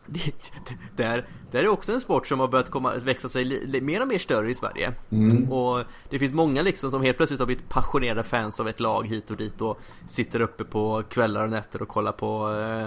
[0.97, 4.09] där, där är också en sport som har börjat komma, växa sig li, mer och
[4.09, 4.93] mer större i Sverige.
[5.11, 5.53] Mm.
[5.53, 9.07] Och det finns många liksom som helt plötsligt har blivit passionerade fans av ett lag
[9.07, 12.87] hit och dit och sitter uppe på kvällar och nätter och kollar på eh,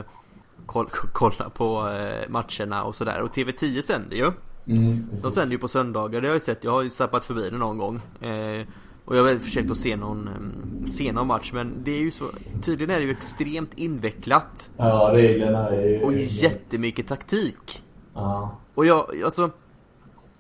[0.65, 3.21] koll, kolla på eh, matcherna och sådär.
[3.21, 4.32] Och TV10 sänder ju.
[4.67, 6.63] Mm, De sänder ju på söndagar, det har jag sett.
[6.63, 8.01] Jag har ju zappat förbi det någon gång.
[8.21, 8.67] Eh,
[9.06, 12.12] och jag har försökt att se någon, mm, se någon match men det är ju
[12.12, 12.25] så
[12.63, 17.84] Tydligen är det ju extremt invecklat Ja reglerna är ju Och jättemycket taktik
[18.17, 19.51] Ja Och jag, alltså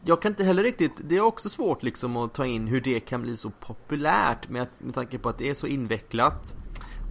[0.05, 2.99] Jag kan inte heller riktigt Det är också svårt liksom att ta in hur det
[2.99, 6.53] kan bli så populärt med, med tanke på att det är så invecklat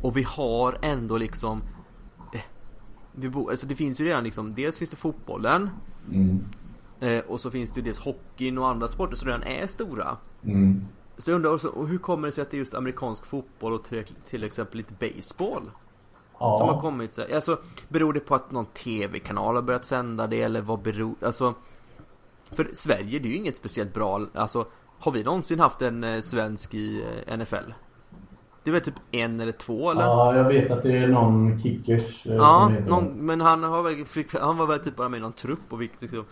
[0.02, 1.62] Och vi har ändå liksom
[2.34, 2.40] eh,
[3.12, 5.70] vi bo, alltså det finns ju redan liksom Dels finns det fotbollen
[6.12, 6.44] mm.
[7.00, 10.16] eh, Och så finns det ju dels hockeyn och andra sporter som redan är stora
[10.44, 10.84] mm.
[11.18, 13.84] Så jag undrar också, hur kommer det sig att det är just amerikansk fotboll och
[13.84, 15.70] till, till exempel lite baseball?
[16.38, 16.56] Ja.
[16.58, 20.42] Som har kommit så Alltså, beror det på att någon tv-kanal har börjat sända det
[20.42, 21.54] eller vad beror, alltså
[22.52, 24.66] För Sverige, det är ju inget speciellt bra, alltså
[24.98, 27.72] Har vi någonsin haft en eh, svensk i eh, NFL?
[28.64, 30.02] Det är väl typ en eller två eller?
[30.02, 34.04] Ja, jag vet att det är någon kickers eh, Ja, någon, men han har väl,
[34.04, 36.24] fick, han var väl typ bara med i någon trupp och fick liksom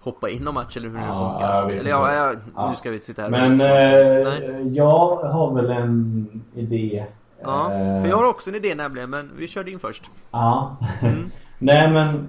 [0.00, 1.80] hoppa in någon match eller hur ja, det funkar?
[1.80, 7.06] Eller ja, ja, nu ska vi sitta här Men eh, jag har väl en idé
[7.42, 10.76] Ja, eh, för jag har också en idé nämligen men vi körde in först Ja
[11.02, 11.30] mm.
[11.58, 12.28] Nej men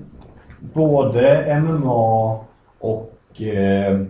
[0.59, 2.39] Både MMA
[2.79, 4.01] och eh,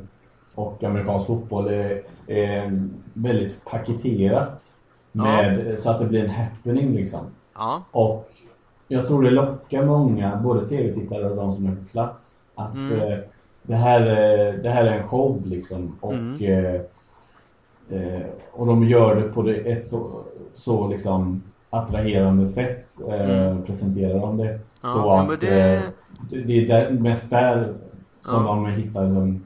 [0.56, 4.76] Och amerikansk fotboll är, är väldigt paketerat
[5.12, 5.78] med, ja.
[5.78, 8.30] Så att det blir en happening liksom Ja Och
[8.88, 13.02] Jag tror det lockar många Både tv-tittare och de som är på plats Att mm.
[13.02, 13.20] eh,
[13.70, 14.02] det här,
[14.64, 15.98] det här är en show liksom.
[16.02, 16.36] Och, mm.
[16.42, 16.82] eh,
[17.90, 22.86] eh, och de gör det på det ett så, så liksom attraherande sätt.
[23.08, 23.64] Eh, mm.
[23.64, 24.60] Presenterar de det.
[24.82, 25.76] Ja, så att det...
[25.76, 25.82] Eh,
[26.30, 27.74] det är där, mest där
[28.22, 28.52] som ja.
[28.52, 29.46] de hittar liksom,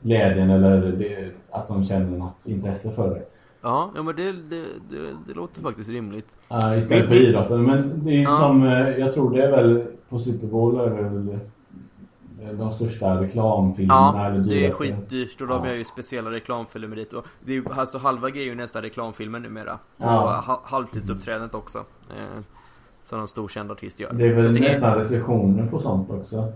[0.00, 3.22] glädjen eller det, att de känner något intresse för det.
[3.62, 6.36] Ja, ja men det, det, det, det låter faktiskt rimligt.
[6.48, 7.62] Ja, istället för idrotten.
[7.62, 8.36] Men det är ju ja.
[8.36, 11.38] som, eh, jag tror det är väl på Super Bowl är väl
[12.52, 14.12] de största reklamfilmerna.
[14.24, 15.70] Ja, det är skitdyrt och de ja.
[15.70, 17.12] gör ju speciella reklamfilmer dit.
[17.12, 19.78] Och det är, alltså halva är ju nästan reklamfilmer numera.
[19.96, 20.22] Ja.
[20.22, 21.78] Och halvtidsuppträdandet också.
[22.10, 22.42] Eh,
[23.04, 24.12] som någon stor känd artist gör.
[24.12, 24.96] Det är väl det nästan är...
[24.96, 26.52] restriktioner på sånt också.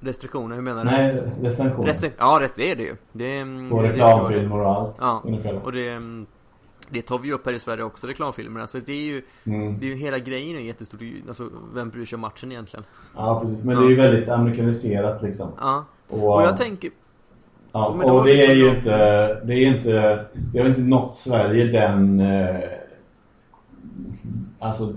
[0.00, 0.90] Restriktioner, hur menar du?
[0.90, 1.86] Nej, recensioner.
[1.88, 2.96] Restri ja, det är det ju.
[3.12, 4.96] Det är, på reklamfilmer och allt.
[5.00, 5.22] Ja,
[5.64, 6.00] och det
[6.90, 8.60] det tar vi upp här i Sverige också, reklamfilmer.
[8.60, 9.78] Alltså det är ju, mm.
[9.80, 11.00] det är ju hela grejen är jättestort.
[11.28, 12.84] Alltså, vem bryr sig om matchen egentligen?
[13.16, 13.64] Ja, precis.
[13.64, 13.80] Men ja.
[13.80, 15.50] det är ju väldigt amerikaniserat liksom.
[15.60, 15.84] Ja.
[16.08, 16.90] Och, och jag tänker...
[17.72, 18.90] Ja, och, och det liksom är ju inte,
[19.44, 22.60] det är inte, det har inte nått Sverige den, eh,
[24.58, 24.94] alltså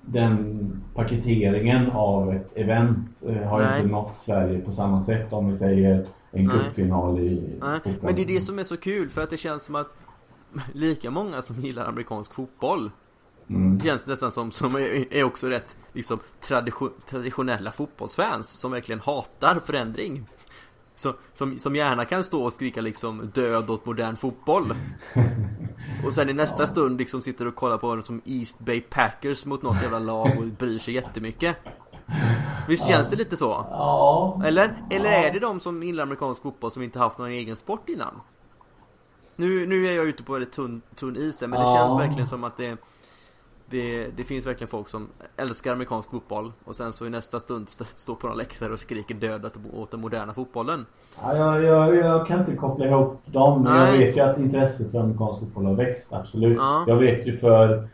[0.00, 0.60] den
[0.94, 3.80] paketeringen av ett event eh, har Nej.
[3.80, 7.80] inte nått Sverige på samma sätt om vi säger en cupfinal i Nej.
[8.00, 9.88] Men det är det som är så kul för att det känns som att
[10.72, 12.90] lika många som gillar amerikansk fotboll.
[13.48, 13.80] Mm.
[13.80, 19.60] Känns nästan som, som är, är också rätt liksom tradition, traditionella fotbollsfans som verkligen hatar
[19.60, 20.26] förändring.
[20.96, 24.74] Så, som, som gärna kan stå och skrika liksom död åt modern fotboll.
[26.04, 26.66] Och sen i nästa ja.
[26.66, 30.46] stund liksom sitter och kollar på som East Bay Packers mot något jävla lag och
[30.46, 31.56] bryr sig jättemycket.
[32.68, 33.66] Visst känns det lite så?
[33.70, 34.42] Ja.
[34.44, 37.88] Eller, eller är det de som gillar amerikansk fotboll som inte haft någon egen sport
[37.88, 38.20] innan?
[39.40, 41.74] Nu, nu är jag ute på väldigt tunn, tunn is men det ja.
[41.76, 42.76] känns verkligen som att det,
[43.66, 47.68] det, det finns verkligen folk som älskar amerikansk fotboll och sen så i nästa stund
[47.68, 50.86] st står på någon läktare och skriker död åt den moderna fotbollen.
[51.22, 54.00] Ja, jag, jag, jag kan inte koppla ihop dem, men Nej.
[54.00, 56.58] jag vet ju att intresset för amerikansk fotboll har växt, absolut.
[56.58, 56.84] Ja.
[56.86, 57.88] Jag vet ju för,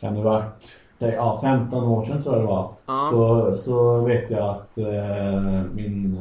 [0.00, 3.08] kan det varit, ja 15 år sedan tror jag det var, ja.
[3.12, 6.18] så, så vet jag att eh, min,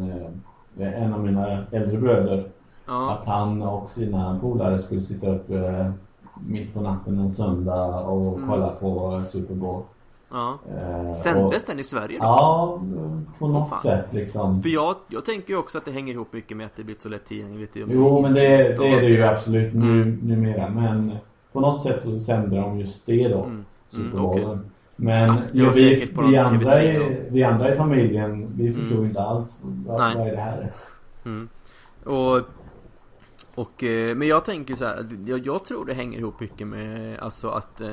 [0.77, 2.49] eh, en av mina äldre bröder
[2.89, 3.11] Ja.
[3.11, 5.91] Att han och sina polare skulle sitta upp eh,
[6.47, 8.49] mitt på natten en söndag och mm.
[8.49, 9.81] kolla på Super Bowl.
[10.31, 10.57] Ja.
[10.77, 12.25] Eh, Sändes den i Sverige då?
[12.25, 12.81] Ja,
[13.39, 14.61] på något oh, sätt liksom.
[14.61, 17.01] För jag, jag tänker ju också att det hänger ihop mycket med att det blivit
[17.01, 17.71] så lättillgängligt.
[17.75, 20.19] Jo, men det, det är det ju absolut nu, mm.
[20.23, 20.69] numera.
[20.69, 21.17] Men
[21.51, 23.43] på något sätt så sände de just det då.
[23.43, 23.65] Mm.
[23.87, 24.57] Super mm, okay.
[24.95, 29.05] Men ja, vi, vi, andra i, vi andra i familjen, vi förstod mm.
[29.05, 30.71] inte alls vad, vad är det här.
[31.25, 31.49] Mm.
[32.03, 32.41] Och
[33.59, 37.19] och, eh, men jag tänker så här, jag, jag, tror det hänger ihop mycket med
[37.19, 37.91] alltså att eh,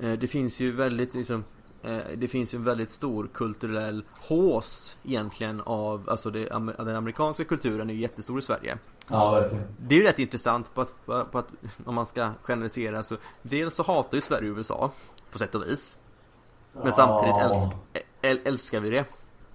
[0.00, 1.44] eh det finns ju väldigt liksom
[1.82, 6.48] eh, det finns ju en väldigt stor kulturell hås egentligen av, alltså det,
[6.78, 8.78] den amerikanska kulturen är ju jättestor i Sverige.
[9.08, 9.64] Ja, verkligen.
[9.78, 11.48] Det är ju rätt intressant på att, på att
[11.84, 14.92] om man ska generalisera så dels så hatar ju Sverige USA
[15.32, 15.98] på sätt och vis.
[16.72, 16.92] Men ja.
[16.92, 17.36] samtidigt
[18.22, 19.04] älsk, älskar vi det.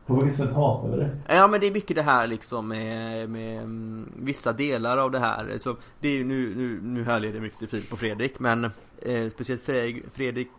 [0.07, 1.17] Hatar vi det?
[1.27, 5.19] Ja men det är mycket det här liksom med, med um, vissa delar av det
[5.19, 5.57] här.
[5.57, 8.63] Så det är nu, nu, nu härleder mycket till Filip och Fredrik men
[9.01, 9.61] eh, speciellt
[10.13, 10.49] Fredrik,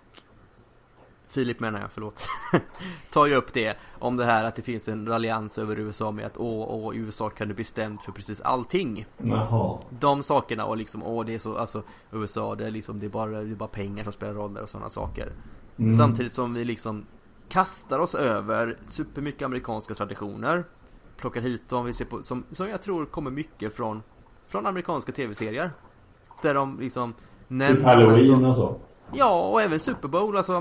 [1.29, 2.23] Filip menar jag, förlåt.
[3.13, 6.27] tar ju upp det om det här att det finns en raljans över USA med
[6.27, 9.07] att åh, åh, USA kan du bestämt för precis allting.
[9.17, 9.79] Jaha.
[9.91, 11.83] De sakerna och liksom, åh, det är så, alltså
[12.13, 14.69] USA, det är liksom, det är bara, det är bara pengar som spelar roll och
[14.69, 15.33] sådana saker.
[15.79, 15.93] Mm.
[15.93, 17.07] Samtidigt som vi liksom
[17.49, 20.65] kastar oss över supermycket amerikanska traditioner.
[21.17, 24.03] Plockar hit dem, vi ser på, som, som jag tror kommer mycket från,
[24.49, 25.71] från amerikanska tv-serier.
[26.43, 27.15] Där de liksom
[27.49, 27.77] nämner...
[27.77, 28.81] Typ Halloween och så?
[29.13, 30.53] Ja, och även Super Bowl, alltså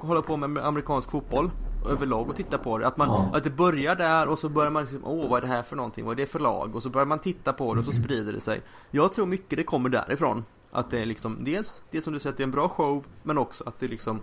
[0.00, 1.50] hålla på med amerikansk fotboll
[1.90, 2.86] överlag och titta på det.
[2.86, 3.30] Att, man, ja.
[3.36, 5.76] att det börjar där och så börjar man liksom, åh vad är det här för
[5.76, 6.76] någonting, vad är det för lag?
[6.76, 8.04] Och så börjar man titta på det och så mm.
[8.04, 8.60] sprider det sig.
[8.90, 10.44] Jag tror mycket det kommer därifrån.
[10.70, 13.04] Att det är liksom, dels det som du säger, att det är en bra show,
[13.22, 14.20] men också att det liksom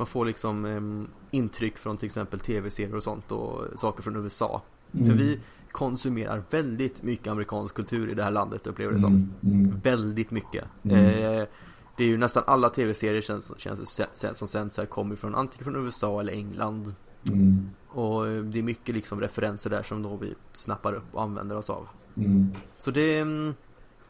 [0.00, 4.62] man får liksom um, intryck från till exempel tv-serier och sånt och saker från USA.
[4.94, 5.06] Mm.
[5.06, 5.40] För vi
[5.72, 9.12] konsumerar väldigt mycket amerikansk kultur i det här landet upplever det som.
[9.42, 9.64] Mm.
[9.64, 9.80] Mm.
[9.80, 10.64] Väldigt mycket.
[10.82, 10.96] Mm.
[10.96, 11.46] Eh,
[11.96, 15.84] det är ju nästan alla tv-serier känns, känns, som sänds här kommer från antingen från
[15.84, 16.94] USA eller England.
[17.28, 17.70] Mm.
[17.88, 21.56] Och eh, det är mycket liksom referenser där som då vi snappar upp och använder
[21.56, 21.88] oss av.
[22.16, 22.52] Mm.
[22.78, 23.54] Så det mm,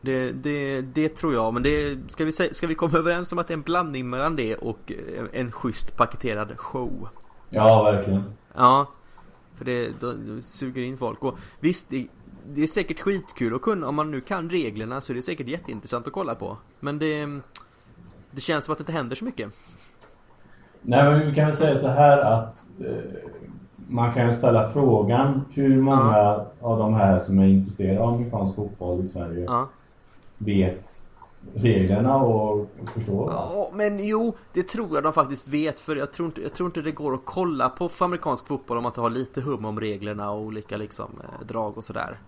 [0.01, 3.49] det, det, det tror jag, men det, ska, vi, ska vi komma överens om att
[3.49, 7.09] det är en blandning mellan det och eh, en schysst paketerad show?
[7.51, 8.25] Ja, verkligen.
[8.55, 8.87] Ja,
[9.55, 11.25] för det, det suger in folk.
[11.25, 12.07] Och visst, det,
[12.49, 15.49] det är säkert skitkul att kunna, om man nu kan reglerna så är det säkert
[15.49, 16.57] jätteintressant att kolla på.
[16.81, 17.41] Men det,
[18.31, 19.51] det känns som att det inte händer så mycket.
[20.83, 22.95] Nej, men vi kan väl säga så här att eh,
[23.89, 26.47] man kan ju ställa frågan hur många ja.
[26.61, 29.69] av de här som är intresserade av amerikansk fotboll i Sverige ja
[30.45, 31.03] vet
[31.55, 33.31] reglerna och förstår.
[33.33, 36.67] Ja, men jo, det tror jag de faktiskt vet för jag tror inte, jag tror
[36.67, 39.81] inte det går att kolla på amerikansk fotboll om man inte har lite hum om
[39.81, 42.19] reglerna och olika liksom eh, drag och sådär.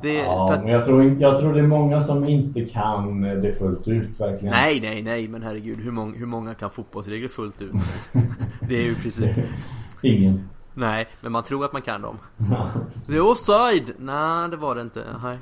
[0.00, 0.60] Det, ja, att...
[0.60, 4.54] men jag tror, jag tror det är många som inte kan det fullt ut verkligen.
[4.54, 7.72] Nej, nej, nej, men herregud, hur många, hur många kan fotbollsregler fullt ut?
[8.68, 9.36] det är ju precis...
[10.02, 10.48] Ingen.
[10.74, 12.18] Nej, men man tror att man kan dem.
[13.06, 13.92] det är offside!
[13.98, 15.04] Nej, det var det inte.
[15.22, 15.38] Nej.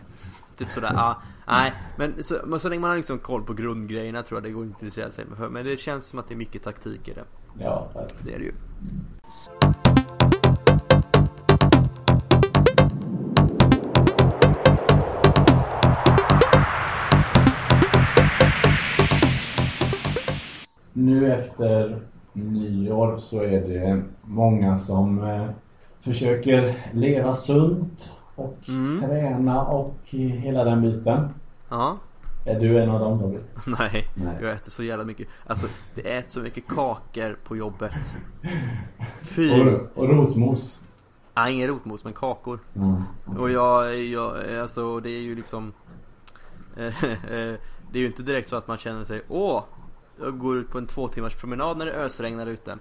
[0.60, 1.22] Typ sådär, ja.
[1.46, 4.50] Nej, men så, men så länge man har liksom koll på grundgrejerna tror jag det
[4.50, 5.48] går att intressera sig för.
[5.48, 7.24] Men det känns som att det är mycket taktik i det.
[7.58, 7.88] Ja,
[8.24, 8.52] det är det ju.
[20.92, 25.46] Nu efter nyår så är det många som eh,
[26.00, 29.00] försöker leva sunt och mm.
[29.00, 31.28] träna och hela den biten.
[31.68, 31.98] Ja.
[32.44, 33.40] Är du en av dem David?
[33.66, 35.28] Nej, Nej, jag äter så jävla mycket.
[35.46, 38.14] Alltså det äter så mycket kakor på jobbet.
[39.22, 39.60] Fy!
[39.60, 40.78] Och, och rotmos?
[41.34, 42.58] Nej, ingen rotmos men kakor.
[42.74, 43.02] Mm.
[43.38, 45.72] Och jag, jag, alltså det är ju liksom
[47.92, 49.62] Det är ju inte direkt så att man känner sig Åh!
[50.20, 52.70] Jag går ut på en två timmars promenad när det ösregnar ute.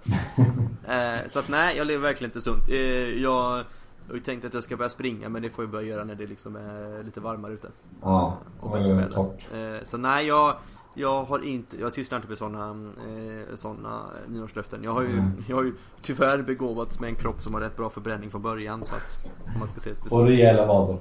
[0.87, 2.69] eh, så att nej, jag lever verkligen inte sunt.
[2.69, 2.77] Eh,
[3.21, 3.63] jag
[4.09, 6.03] jag har ju tänkt att jag ska börja springa men det får jag börja göra
[6.03, 7.67] när det liksom är lite varmare ute.
[8.01, 9.77] Ja, och bättre väder.
[9.77, 10.55] Eh, så nej, jag,
[10.93, 14.83] jag har inte, jag sysslar inte med sådana eh, såna nyårslöften.
[14.83, 15.43] Jag har, ju, mm.
[15.47, 18.85] jag har ju tyvärr begåvats med en kropp som har rätt bra förbränning från början.
[18.85, 19.17] Så att,
[19.53, 20.19] om man ska se det så.
[20.19, 20.97] Och rejäla vader.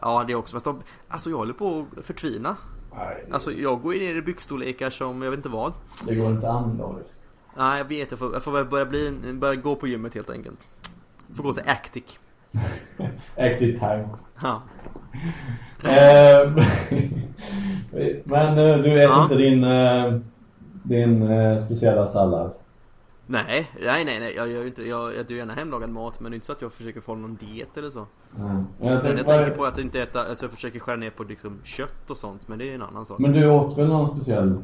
[0.00, 0.56] Ja, det också.
[0.56, 2.56] Fast de, alltså jag håller på att förtvina.
[2.96, 3.26] Nej.
[3.32, 5.72] Alltså jag går ner i byxstorlekar som jag vet inte vad.
[6.06, 7.04] Det går inte an David.
[7.56, 8.10] Nej, jag vet.
[8.10, 10.68] Jag får, jag får börja, bli, börja gå på gymmet helt enkelt.
[11.26, 12.18] Jag får gå till Actic.
[13.36, 14.08] Active time.
[14.42, 14.62] Ja.
[15.82, 16.54] Ehm,
[18.24, 19.22] men eh, du äter ja.
[19.22, 20.14] inte din, eh,
[20.82, 22.54] din eh, speciella sallad?
[23.26, 24.34] Nej, nej, nej, nej.
[24.36, 26.72] Jag gör inte Jag äter gärna hemlagad mat men det är inte så att jag
[26.72, 28.06] försöker få någon diet eller så.
[28.38, 28.66] Mm.
[28.80, 31.60] Jag, men jag tänker på att inte äta, alltså jag försöker skära ner på liksom
[31.64, 33.18] kött och sånt men det är en annan sak.
[33.18, 34.62] Men du åt väl någon speciell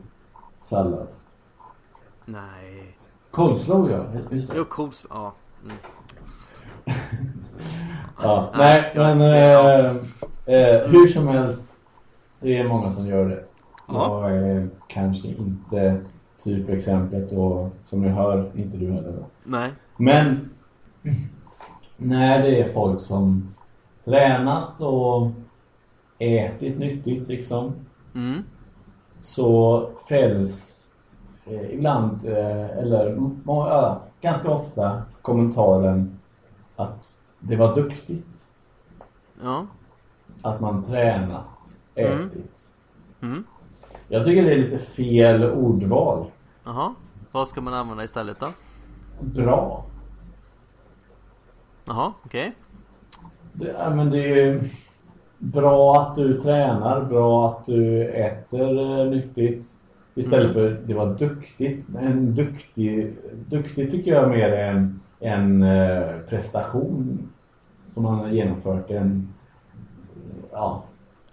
[0.62, 1.06] sallad?
[2.24, 2.96] Nej.
[3.30, 5.34] Coleslaw ja, visst Jo, coleslaw, ja.
[5.64, 5.76] Mm.
[8.22, 9.86] ja, nej, men eh,
[10.46, 11.72] eh, hur som helst.
[12.40, 13.44] Det är många som gör det.
[13.88, 14.30] Ja.
[14.30, 16.00] Jag är kanske inte
[16.44, 19.14] typexemplet och som jag hör, inte du heller.
[19.44, 19.70] Nej.
[19.96, 20.50] Men
[21.96, 23.54] när det är folk som
[24.04, 25.30] tränat och
[26.18, 27.72] ätit nyttigt liksom.
[28.14, 28.42] Mm.
[29.20, 30.86] Så fälls
[31.46, 36.18] eh, ibland, eh, eller ja, ganska ofta kommentaren
[36.76, 37.15] att
[37.48, 38.44] det var duktigt.
[39.42, 39.66] Ja.
[40.42, 41.44] Att man tränat,
[41.94, 42.26] mm.
[42.26, 42.68] ätit.
[43.20, 43.32] Mm.
[43.32, 43.44] Mm.
[44.08, 46.26] Jag tycker det är lite fel ordval.
[46.64, 46.94] Jaha.
[47.32, 48.52] Vad ska man använda istället då?
[49.20, 49.84] Bra.
[51.86, 52.52] Jaha, okej.
[53.54, 53.72] Okay.
[53.78, 54.70] Ja, men det är
[55.38, 59.66] bra att du tränar, bra att du äter eh, nyttigt.
[60.14, 60.54] Istället mm.
[60.54, 61.88] för det var duktigt.
[61.88, 63.16] Men duktig,
[63.48, 67.28] duktig tycker jag mer är en en eh, prestation
[67.96, 68.90] som han har genomfört.
[68.90, 69.34] En,
[70.52, 70.82] ja.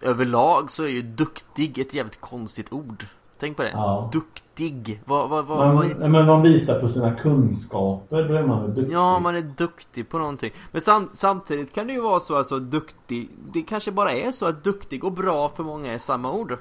[0.02, 3.06] Överlag så är ju duktig ett jävligt konstigt ord.
[3.40, 3.70] Tänk på det.
[3.74, 4.10] Ja.
[4.14, 5.02] Duktig.
[5.06, 6.12] Vad, vad, vad, man, vad...
[6.12, 8.94] Men man visar på sina kunskaper, då är man väl duktig.
[8.94, 10.52] Ja, man är duktig på någonting.
[10.72, 13.30] Men sam samtidigt kan det ju vara så alltså duktig.
[13.54, 16.58] Det kanske bara är så att duktig och bra för många är samma ord.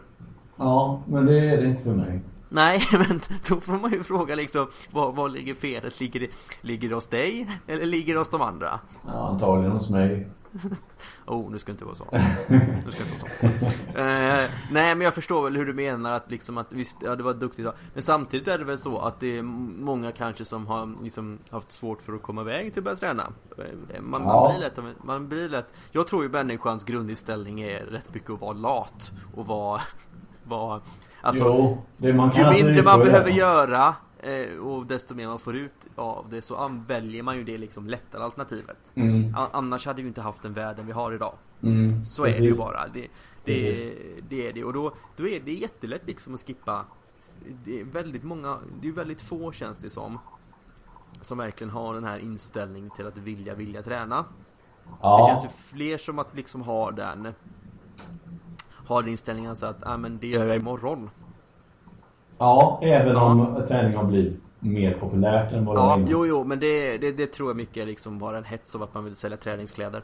[0.56, 2.20] Ja, men det är det inte för mig.
[2.52, 6.00] Nej, men då får man ju fråga liksom Var, var ligger felet?
[6.00, 6.28] Ligger det,
[6.60, 7.48] ligger det hos dig?
[7.66, 8.80] Eller ligger det hos de andra?
[9.06, 10.28] Ja, antagligen hos mig
[11.26, 12.06] Oh, nu ska inte vara så
[12.48, 16.30] Nu ska inte vara så uh, Nej, men jag förstår väl hur du menar att
[16.30, 19.38] liksom att visst, ja det var duktigt Men samtidigt är det väl så att det
[19.38, 22.96] är många kanske som har liksom haft svårt för att komma iväg till att börja
[22.96, 23.32] träna
[24.00, 24.28] man, ja.
[24.28, 28.40] man, blir lätt, man blir lätt Jag tror ju människans grundinställning är rätt mycket att
[28.40, 29.80] vara lat och vara,
[30.44, 30.80] vara
[31.22, 35.38] Alltså, jo, det man kan ju mindre man behöver göra eh, och desto mer man
[35.38, 38.92] får ut av det så väljer man ju det liksom lättare alternativet.
[38.94, 39.36] Mm.
[39.52, 41.34] Annars hade vi inte haft den världen vi har idag.
[41.62, 42.38] Mm, så precis.
[42.38, 42.88] är det ju bara.
[42.94, 43.08] Det,
[43.44, 43.92] det,
[44.28, 44.64] det, är det.
[44.64, 46.84] Och då, då är det jättelätt liksom att skippa.
[47.64, 50.18] Det är väldigt många, det är väldigt få känns det som.
[51.22, 54.24] Som verkligen har den här inställningen till att vilja, vilja träna.
[55.00, 55.18] Ja.
[55.18, 57.34] Det känns ju fler som att liksom ha den
[58.86, 61.10] har inställningen så att ah, men det gör jag imorgon.
[62.38, 63.24] Ja, även ja.
[63.24, 66.98] om träning har blivit mer populärt än vad ja, det var Jo, jo, men det,
[66.98, 70.02] det, det, tror jag mycket liksom bara en hets av att man vill sälja träningskläder.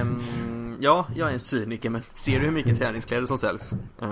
[0.00, 3.72] um, ja, jag är en cyniker, men ser du hur mycket träningskläder som säljs?
[3.72, 4.08] Uh,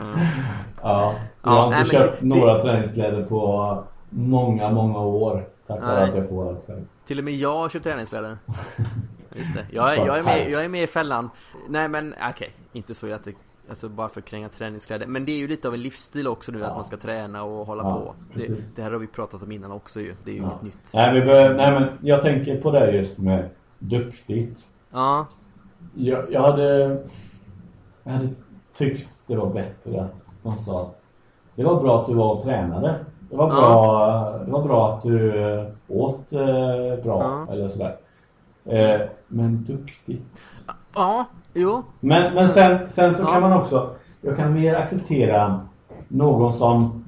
[0.82, 5.48] ja, jag har inte nej, köpt det, några träningskläder på många, många år.
[5.66, 6.84] Tack vare att jag får allt själv.
[7.06, 8.38] Till och med jag har köpt träningskläder.
[9.34, 9.66] Just det.
[9.70, 11.30] Jag, jag, är med, jag är med i fällan.
[11.68, 12.48] Nej men okej, okay.
[12.72, 13.32] inte så det
[13.68, 15.06] Alltså bara för att kränga träningskläder.
[15.06, 16.66] Men det är ju lite av en livsstil också nu ja.
[16.66, 18.14] att man ska träna och hålla ja, på.
[18.34, 20.14] Det, det, här har vi pratat om innan också ju.
[20.24, 20.50] Det är ju ja.
[20.50, 20.92] inget nytt.
[20.94, 23.48] Nej, vi bör, nej men jag tänker på det just med
[23.78, 24.64] duktigt.
[24.90, 25.26] Ja.
[25.94, 27.02] Jag, jag hade...
[28.04, 28.28] Jag hade
[28.74, 31.02] tyckt det var bättre att de sa att
[31.54, 33.04] det var bra att du var och tränade.
[33.30, 37.96] Det var bra, det var bra att du eh, åt eh, bra eller sådär.
[38.64, 40.42] Eh, men duktigt.
[40.96, 41.26] Ja,
[41.58, 41.82] Jo.
[42.00, 43.32] Men, men sen, sen så ja.
[43.32, 43.90] kan man också,
[44.20, 45.60] jag kan mer acceptera
[46.08, 47.04] någon som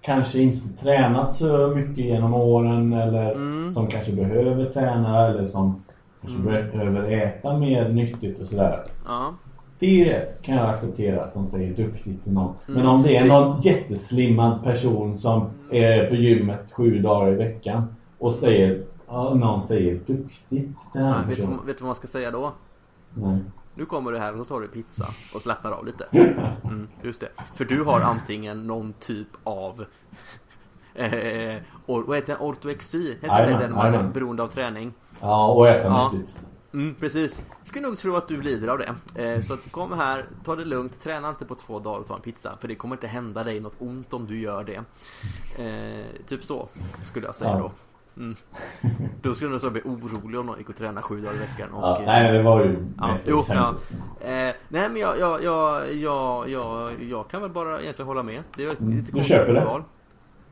[0.00, 3.70] kanske inte tränat så mycket genom åren eller mm.
[3.70, 5.82] som kanske behöver träna eller som
[6.20, 6.70] kanske mm.
[6.70, 8.84] behöver äta mer nyttigt och sådär.
[9.06, 9.34] Ja.
[9.78, 12.54] Det kan jag acceptera att de säger duktigt till någon.
[12.68, 12.80] Mm.
[12.80, 17.94] Men om det är någon jätteslimmad person som är på gymmet sju dagar i veckan
[18.18, 20.78] och säger, ja, någon säger duktigt.
[20.92, 22.52] Den här ja, vet, du, vet du vad man ska säga då?
[23.14, 23.38] Nej.
[23.74, 26.06] Nu kommer du här och så tar du pizza och slappnar av lite.
[26.64, 27.28] Mm, just det.
[27.54, 29.80] För du har antingen någon typ av
[30.94, 31.56] eh,
[31.86, 32.38] or, vad heter det?
[32.38, 33.18] Ortoexi?
[33.20, 34.92] Heter Amen, det den man är beroende av träning?
[35.20, 36.10] Ja, och äta ja.
[36.12, 36.42] nyttigt.
[36.74, 37.42] Mm, precis.
[37.64, 38.94] Skulle nog tro att du lider av det.
[39.24, 42.14] Eh, så att kom här, ta det lugnt, träna inte på två dagar och ta
[42.14, 42.56] en pizza.
[42.60, 44.84] För det kommer inte hända dig något ont om du gör det.
[45.62, 46.68] Eh, typ så,
[47.04, 47.58] skulle jag säga ja.
[47.58, 47.72] då.
[48.16, 48.36] Mm.
[49.22, 51.70] Då skulle du nog bli orolig om någon gick och tränade sju dagar i veckan.
[51.70, 53.74] Och, ja, nej, det var ju ja, jo, ja.
[54.20, 58.42] Eh, Nej, men jag, jag, jag, jag, jag, jag kan väl bara egentligen hålla med.
[58.56, 58.96] Det är mm.
[58.96, 59.64] lite Du köper det?
[59.64, 59.82] Val.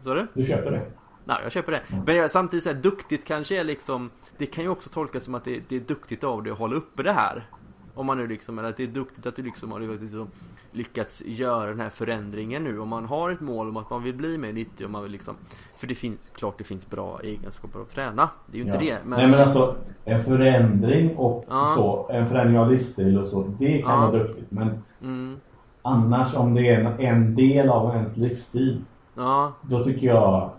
[0.02, 0.26] Så du?
[0.34, 0.82] Du köper det?
[1.24, 1.82] Nej, jag köper det.
[1.92, 2.04] Mm.
[2.06, 5.34] Men jag, samtidigt så här, duktigt kanske är liksom Det kan ju också tolkas som
[5.34, 7.46] att det, det är duktigt av dig att hålla uppe det här.
[7.94, 10.28] Om man nu liksom, eller att det är duktigt att du liksom har liksom
[10.72, 12.78] lyckats göra den här förändringen nu.
[12.78, 15.12] Om man har ett mål om att man vill bli mer nyttig och man vill
[15.12, 15.34] liksom
[15.76, 18.28] För det finns, klart det finns bra egenskaper att träna.
[18.46, 18.94] Det är ju inte ja.
[18.94, 19.08] det.
[19.08, 19.18] Men...
[19.18, 21.72] Nej men alltså en förändring och ja.
[21.76, 24.10] så, en förändring av livsstil och så, det kan ja.
[24.10, 24.50] vara duktigt.
[24.50, 25.36] Men mm.
[25.82, 28.84] annars om det är en, en del av ens livsstil,
[29.14, 29.52] ja.
[29.62, 30.50] då tycker jag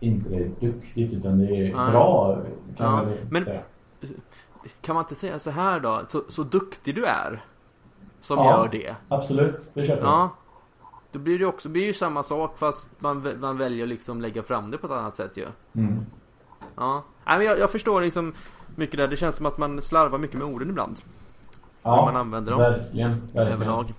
[0.00, 2.38] inte det är duktigt utan det är bra.
[2.76, 3.60] Kan man men, säga
[4.80, 6.00] kan man inte säga så här då?
[6.08, 7.44] Så, så duktig du är.
[8.20, 8.96] Som ja, gör det.
[9.08, 10.30] Absolut, det köper ja.
[11.12, 14.70] Då blir det också blir ju samma sak fast man, man väljer liksom lägga fram
[14.70, 15.46] det på ett annat sätt ju.
[15.72, 16.06] Mm.
[16.76, 17.04] Ja.
[17.26, 18.34] Nej, men jag, jag förstår liksom
[18.76, 19.08] mycket där.
[19.08, 21.00] Det känns som att man slarvar mycket med orden ibland.
[21.82, 22.60] Ja, när man använder dem.
[22.60, 23.48] Verkligen, verkligen.
[23.52, 23.94] Överlag.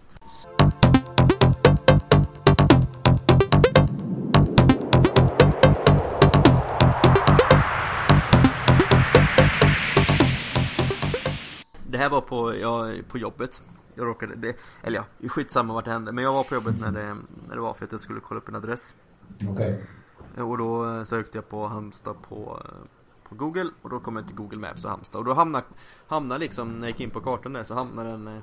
[12.00, 13.64] Här var på, ja, på jobbet.
[13.96, 16.12] Jag råkade, det, eller ja, skitsamma vart det hände.
[16.12, 18.38] Men jag var på jobbet när det, när det var för att jag skulle kolla
[18.38, 18.96] upp en adress.
[19.36, 19.50] Okej.
[19.52, 20.44] Okay.
[20.44, 23.70] Och då eh, sökte jag på Halmstad på, eh, på Google.
[23.82, 25.20] Och då kom jag till Google Maps och Halmstad.
[25.20, 25.66] Och då hamnade,
[26.08, 28.42] hamnade liksom, när jag gick in på kartan där så hamnade den eh,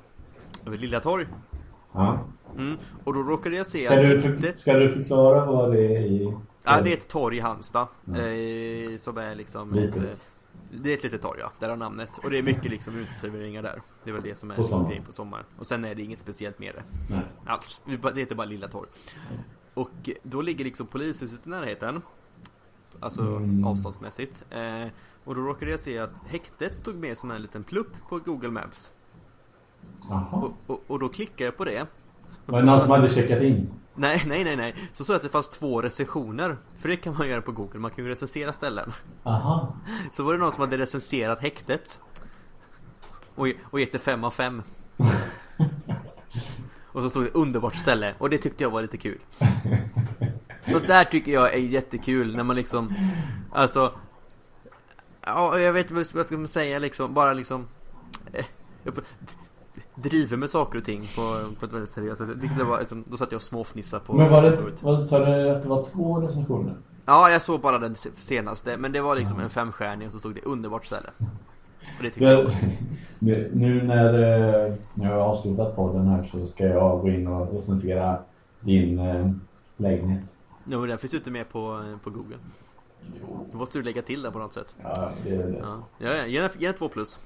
[0.65, 1.27] över Lilla Torg.
[1.91, 2.19] Ja.
[2.57, 2.77] Mm.
[3.03, 6.05] Och då råkade jag se ska att du, för, Ska du förklara vad det är
[6.05, 6.33] i?
[6.63, 7.87] Ja, det är ett torg i Halmstad.
[8.05, 8.17] Ja.
[8.17, 10.03] Eh, som är liksom Litet.
[10.03, 10.21] ett,
[10.71, 12.09] det är ett litet torg ja, där har namnet.
[12.23, 13.81] Och det är mycket liksom uteserveringar där.
[14.03, 15.45] Det är väl det som är på grejen på sommaren.
[15.59, 16.83] Och sen är det inget speciellt med det.
[17.09, 17.25] Nej.
[17.45, 17.81] Alls.
[17.85, 18.89] Det heter bara Lilla Torg.
[19.73, 22.01] Och då ligger liksom polishuset i närheten.
[22.99, 23.65] Alltså mm.
[23.65, 24.45] avståndsmässigt.
[24.49, 24.87] Eh,
[25.23, 28.51] och då råkade jag se att häktet stod med som en liten plupp på Google
[28.51, 28.93] Maps.
[30.31, 31.87] Och, och, och, då klickade jag på det.
[32.45, 33.69] Var det någon som hade checkat in?
[33.97, 34.75] Nej, nej, nej, nej.
[34.93, 36.57] Så så att det fanns två recensioner.
[36.77, 37.79] För det kan man göra på Google.
[37.79, 38.93] Man kan ju recensera ställen.
[39.23, 39.75] Aha.
[40.11, 42.01] Så var det någon som hade recenserat häktet.
[43.35, 44.63] Och, och gett det fem av fem.
[46.91, 48.15] och så stod det underbart ställe.
[48.17, 49.19] Och det tyckte jag var lite kul.
[50.67, 52.93] Så där tycker jag är jättekul när man liksom
[53.51, 53.91] Alltså
[55.21, 57.67] Ja, jag vet inte vad ska man säga liksom Bara liksom
[58.33, 58.45] eh,
[60.03, 62.29] driver med saker och ting på, på ett väldigt seriöst sätt.
[62.57, 65.49] Det var, liksom, då satt jag och småfnissade på Men var det, vad sa du
[65.49, 66.75] att det var två recensioner?
[67.05, 68.77] Ja, jag såg bara den senaste.
[68.77, 71.09] Men det var liksom en femstjärning och så stod det underbart ställe.
[71.97, 72.55] Och det tyckte jag
[73.53, 77.53] Nu när, eh, när jag har avslutat podden här så ska jag gå in och
[77.53, 78.17] recensera
[78.59, 79.31] din eh,
[79.77, 80.33] lägenhet.
[80.65, 82.37] Jo, den finns ju inte med på, på Google.
[83.51, 84.75] Då måste du lägga till det på något sätt.
[84.83, 85.63] Ja, det är det.
[85.97, 87.19] Ja, ja ge, den, två plus.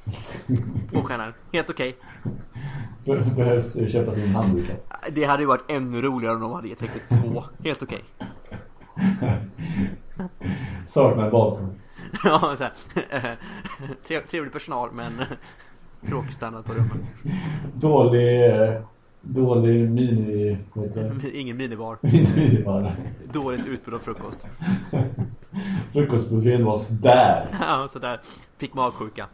[0.91, 1.33] två stjärnor.
[1.53, 1.97] Helt okej.
[3.05, 3.21] Okay.
[3.35, 4.65] Behövs köpa sin handduk?
[5.11, 7.43] Det hade ju varit ännu roligare om de hade gett häktet två.
[7.63, 8.03] Helt okej.
[8.17, 9.37] Okay.
[10.87, 11.67] Saknar badkar.
[12.23, 13.37] ja, så här.
[14.29, 15.11] Trevlig personal men
[16.07, 17.05] tråkig standard på rummen.
[17.73, 18.51] Dålig
[19.23, 20.57] Dålig mini...
[21.33, 21.97] Ingen minibar.
[22.01, 22.95] minibar.
[23.33, 24.47] Dåligt utbud av frukost.
[25.93, 27.57] Frukostbuffén var sådär.
[27.61, 28.19] ja, sådär.
[28.57, 29.27] Fick magsjuka.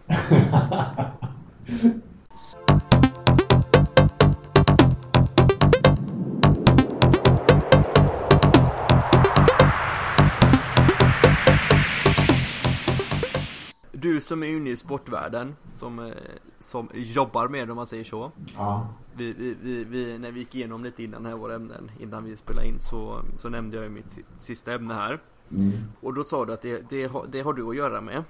[13.91, 16.11] Du som är inne i sportvärlden, som, eh,
[16.59, 18.31] som jobbar med det om man säger så.
[18.55, 18.87] Ja.
[19.13, 22.37] Vi, vi, vi, vi, när vi gick igenom lite innan här våra ämnen, innan vi
[22.37, 25.19] spelade in, så, så nämnde jag ju mitt sista ämne här.
[25.51, 25.71] Mm.
[26.01, 28.23] Och då sa du att det, det, har, det har du att göra med.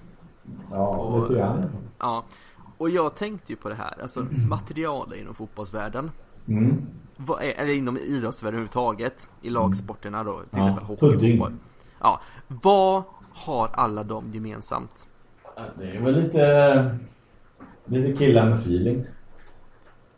[0.71, 1.65] Ja, Och- lite grann.
[1.99, 2.23] Ja.
[2.77, 6.11] Och jag tänkte ju på det här, alltså material inom fotbollsvärlden.
[6.47, 6.81] Mm.
[7.17, 11.37] Vad är, eller inom idrottsvärlden överhuvudtaget, i lagsporterna då, till Ja, exempel hockey, pudding.
[11.37, 11.53] fotboll.
[12.01, 12.21] Ja.
[12.47, 13.03] Vad
[13.33, 15.07] har alla dem gemensamt?
[15.79, 16.97] Det är väl lite,
[17.85, 19.05] lite killar med feeling.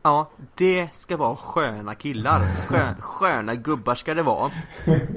[0.09, 2.41] Ja, det ska vara sköna killar.
[2.67, 4.51] Skö, sköna gubbar ska det vara.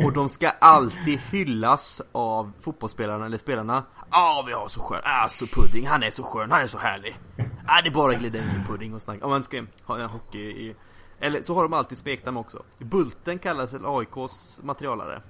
[0.04, 3.84] Och de ska alltid hyllas av fotbollsspelarna eller spelarna.
[4.10, 7.18] Ja, vi har så skön, alltså Pudding, han är så skön, han är så härlig.
[7.36, 9.24] Ja, det är bara glida in till Pudding och snacka.
[9.24, 10.76] Om man ska ha en hockey i...
[11.20, 12.62] Eller så har de alltid smeknamn också.
[12.78, 15.22] Bulten kallas väl AIKs materialare.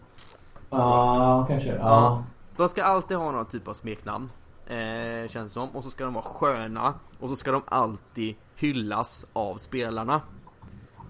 [0.71, 1.69] Ja, kanske.
[1.69, 1.79] Ja.
[1.79, 2.25] Ja.
[2.57, 4.31] De ska alltid ha någon typ av smeknamn.
[4.67, 5.69] Eh, känns som.
[5.69, 6.95] Och så ska de vara sköna.
[7.21, 10.21] Och så ska de alltid hyllas av spelarna.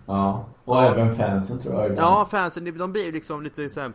[0.06, 0.44] ja.
[0.64, 0.84] Och Ja.
[0.84, 1.86] även fansen tror jag.
[1.90, 2.00] ibland.
[2.12, 3.92] Ja, fansen, de- blir ju liksom lite såhär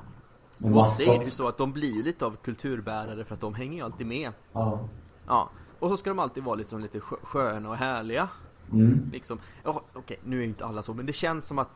[0.64, 3.42] En Ofta är det ju så att de blir ju lite av kulturbärare för att
[3.42, 4.32] de hänger ju alltid med.
[4.54, 4.80] Ja.
[5.28, 5.50] Ja.
[5.80, 8.30] Och så ska de alltid vara liksom lite skö- sköna och härliga.
[8.72, 9.10] Mm.
[9.14, 9.40] Liksom.
[9.64, 11.70] Ja, okej, nu är ju inte alla så, men det känns som att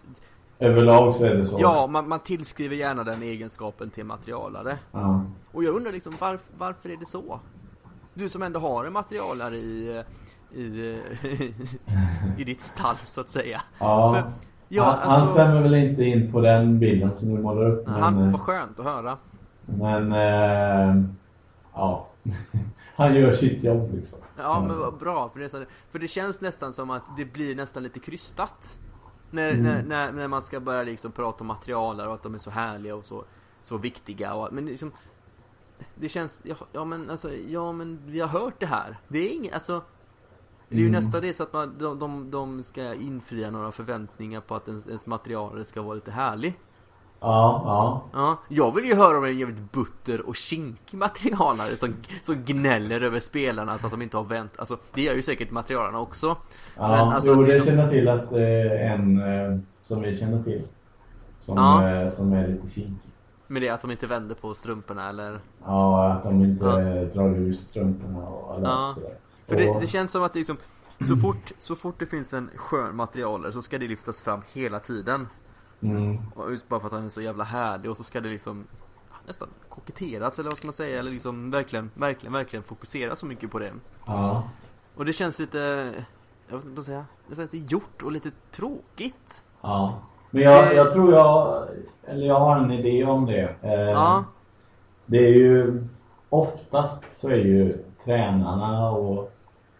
[0.60, 1.58] Överlag så är det så.
[1.60, 4.80] Ja, man, man tillskriver gärna den egenskapen till materialare.
[4.92, 5.24] Ja.
[5.52, 7.40] Och jag undrar liksom varf, varför är det så?
[8.14, 10.04] Du som ändå har en materialare i,
[10.56, 11.02] i,
[12.38, 13.62] i ditt stall så att säga.
[13.80, 14.14] ja.
[14.14, 14.32] För-
[14.74, 17.86] Ja, han, han alltså, stämmer väl inte in på den bilden som du målar upp.
[17.88, 19.18] Men, han eh, var skönt att höra.
[19.66, 21.04] men eh,
[21.74, 22.08] ja.
[22.96, 24.20] han gör sitt jobb liksom.
[24.38, 27.26] Ja men vad bra, för det, är så, för det känns nästan som att det
[27.26, 28.78] blir nästan lite krystat.
[29.32, 29.64] När, Mm.
[29.64, 32.52] när, när, när man ska börja liksom prata om materialare och att de är så
[32.52, 33.24] härliga och så,
[33.62, 34.34] så viktiga.
[34.34, 34.92] Och, men liksom,
[35.96, 38.98] det känns, ja, ja men alltså, ja men vi har hört det här.
[39.08, 39.82] Det är inget, alltså
[40.70, 41.00] det är ju Mm.
[41.00, 44.88] nästan det så att man, de, de, de ska infria några förväntningar på att ens,
[44.88, 46.60] ens materialare ska vara lite härlig.
[47.24, 48.04] Ja, ja.
[48.14, 53.02] Ja, jag vill ju höra om en jävligt butter och kinkig materialare som, som gnäller
[53.02, 54.52] över spelarna så att de inte har vänt.
[54.60, 56.28] Alltså, det gör ju säkert materialarna också.
[56.78, 60.02] Ja, Men alltså, jo, det är det som- känner till att eh, en eh, som
[60.02, 60.62] vi känner till.
[61.40, 61.90] Som, Ja.
[61.90, 63.11] eh, som är lite kinkig.
[63.52, 65.40] Med det att de inte vänder på strumporna eller...
[65.66, 66.76] Ja, att de inte Ja.
[67.06, 68.94] drar ur strumporna och alla Ja.
[68.96, 69.18] sådär.
[69.48, 70.58] För det, det känns som att liksom,
[71.00, 74.80] så fort, så fort det finns en skön materialare så ska det lyftas fram hela
[74.80, 75.28] tiden.
[75.82, 76.18] Mm.
[76.36, 78.68] Och just bara för att han är så jävla härlig och så ska det liksom
[79.28, 83.52] nästan koketteras eller vad ska man säga eller liksom verkligen, verkligen, verkligen fokusera så mycket
[83.52, 83.74] på det.
[84.06, 84.50] Ja.
[84.96, 85.94] Och det känns lite,
[86.48, 89.44] jag vet inte vad säga, nästan lite gjort och lite tråkigt.
[89.62, 90.00] Ja.
[90.32, 91.64] Men jag, Det- jag tror jag,
[92.08, 93.50] eller jag har en idé om det.
[93.62, 94.24] Eh, Ja.
[95.06, 95.84] Det är ju,
[96.30, 99.32] oftast så är ju tränarna och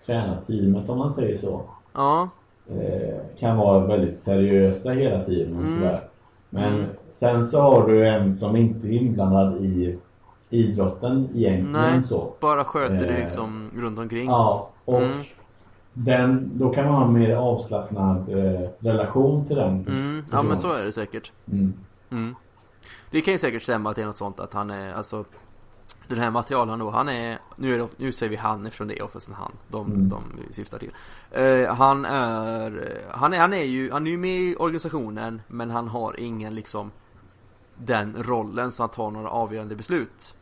[0.06, 1.62] tränarteamet om man säger så.
[1.94, 2.30] Ja,
[2.70, 5.76] eh, kan vara väldigt seriösa hela tiden och Mm.
[5.80, 6.02] sådär.
[6.50, 6.86] Men Mm.
[7.12, 9.98] sen så har du en som inte är inblandad i
[10.50, 12.04] idrotten egentligen Nej.
[12.04, 12.34] så.
[12.40, 14.30] bara sköter det Eh, liksom runt omkring.
[14.30, 15.18] Ja, och Mm.
[15.94, 20.58] Den, då kan man ha en mer avslappnad eh, relation till den Mm, ja men
[20.58, 21.32] så är det säkert.
[21.52, 21.74] Mm.
[22.12, 22.36] Mm.
[23.12, 25.26] Det kan ju säkert stämma att det är något sånt att han är, alltså
[26.08, 29.00] Den här materialen då, han är, nu, är det, nu säger vi han eftersom det
[29.00, 30.10] är oftast en han, de, Mm.
[30.10, 30.92] de vi syftar till.
[31.32, 35.70] Eh, han är, han är, han är ju, han är ju med i organisationen men
[35.70, 36.92] han har ingen liksom
[37.78, 40.36] den rollen så han tar några avgörande beslut.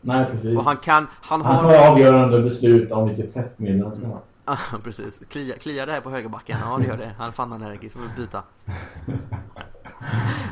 [0.00, 0.58] Nej precis.
[0.58, 4.20] Och han kan, han, Han har tar avgörande beslut om vilket tvättmedel han ska ha.
[4.44, 6.58] Ja precis, Klia, kliar det här på högerbacken?
[6.60, 8.42] Ja det gör det, han fann allergisk, får vi byta.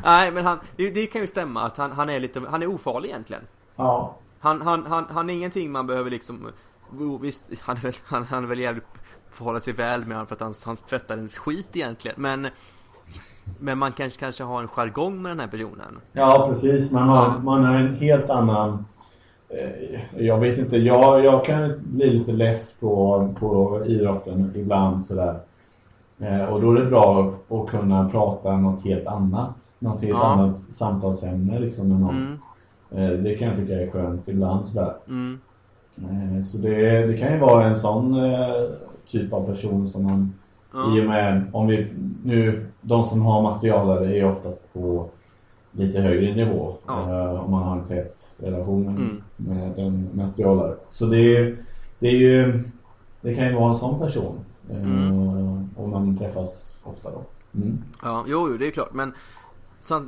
[0.04, 2.66] Nej men han, det, det kan ju stämma att han, han är lite, han är
[2.66, 3.42] ofarlig egentligen.
[3.76, 4.16] Ja.
[4.40, 6.48] Han, han, han, han är ingenting man behöver liksom
[6.98, 8.84] jo, Visst, han är väl, han, han är väl jävligt
[9.30, 12.16] förhålla sig väl med honom för att han, han tvättar ens skit egentligen.
[12.20, 12.48] Men
[13.58, 16.00] Men man kanske, kanske har en jargong med den här personen.
[16.12, 18.84] Ja precis, man har, man har en helt annan
[20.16, 25.34] Jag vet inte, jag, jag kan bli lite less på, på idrotten ibland sådär.
[26.20, 30.24] Eh, Och då är det bra att kunna prata något helt annat Något helt Ja.
[30.32, 32.38] annat samtalsämne liksom med någon.
[32.90, 34.92] Mm, eh, Det kan jag tycka är skönt ibland sådär.
[35.08, 35.38] Mm,
[35.98, 38.52] eh, Så det, det kan ju vara en sån eh,
[39.06, 40.32] typ av person som man
[40.72, 41.86] ja, i och med, om vi
[42.24, 45.06] nu, de som har materialare är oftast på
[45.72, 46.76] lite högre nivå.
[46.86, 47.00] Ja.
[47.00, 49.22] Eh, om man har en tät relation med, mm.
[49.36, 50.76] med en materialare.
[50.90, 51.56] Så det är,
[51.98, 52.64] det är ju,
[53.20, 54.40] det kan ju vara en sån person.
[54.70, 55.70] Eh, mm.
[55.76, 57.24] Om man träffas ofta då.
[57.54, 57.78] Mm.
[58.02, 58.92] Ja, jo, jo, det är klart.
[58.92, 59.14] Men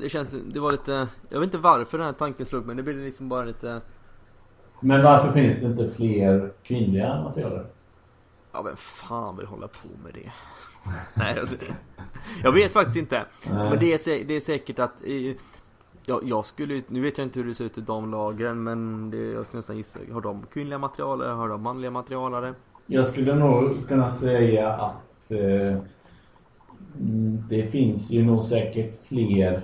[0.01, 2.83] det känns, det var lite, jag vet inte varför den här tanken slog men det
[2.83, 3.81] blev liksom bara lite
[4.81, 7.67] Men varför finns det inte fler kvinnliga materialare?
[8.53, 10.31] Ja, vem fan vill hålla på med det?
[11.15, 11.57] Nej, alltså,
[12.43, 13.25] jag vet faktiskt inte.
[13.51, 13.71] Nej.
[13.71, 15.03] Men det är, det är säkert att
[16.07, 19.17] Ja, jag skulle nu vet jag inte hur det ser ut i damlagen men det,
[19.17, 22.55] jag skulle nästan gissa, har de kvinnliga materialare, har de manliga materialare?
[22.87, 25.77] Jag skulle nog kunna säga att eh,
[27.01, 29.63] mm, det finns ju nog säkert fler,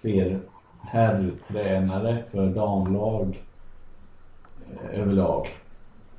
[0.00, 0.40] fler
[0.80, 3.42] herrtränare för damlag
[4.70, 5.48] eh, överlag.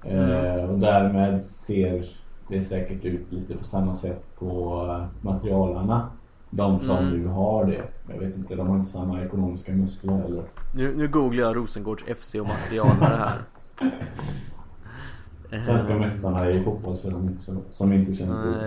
[0.03, 0.29] Mm.
[0.29, 2.22] Eh, och därmed ser
[2.53, 6.09] det säkert ut lite på samma sätt på eh, materialarna.
[6.49, 7.09] De som mm.
[7.09, 7.83] nu har det.
[8.09, 10.43] Jag vet inte, de har inte samma ekonomiska muskler eller?
[10.75, 13.41] Nu, nu googlar jag Rosengårds FC och materialare här.
[15.65, 17.39] Svenska mästarna i fotboll för de
[17.71, 18.61] som, inte känner till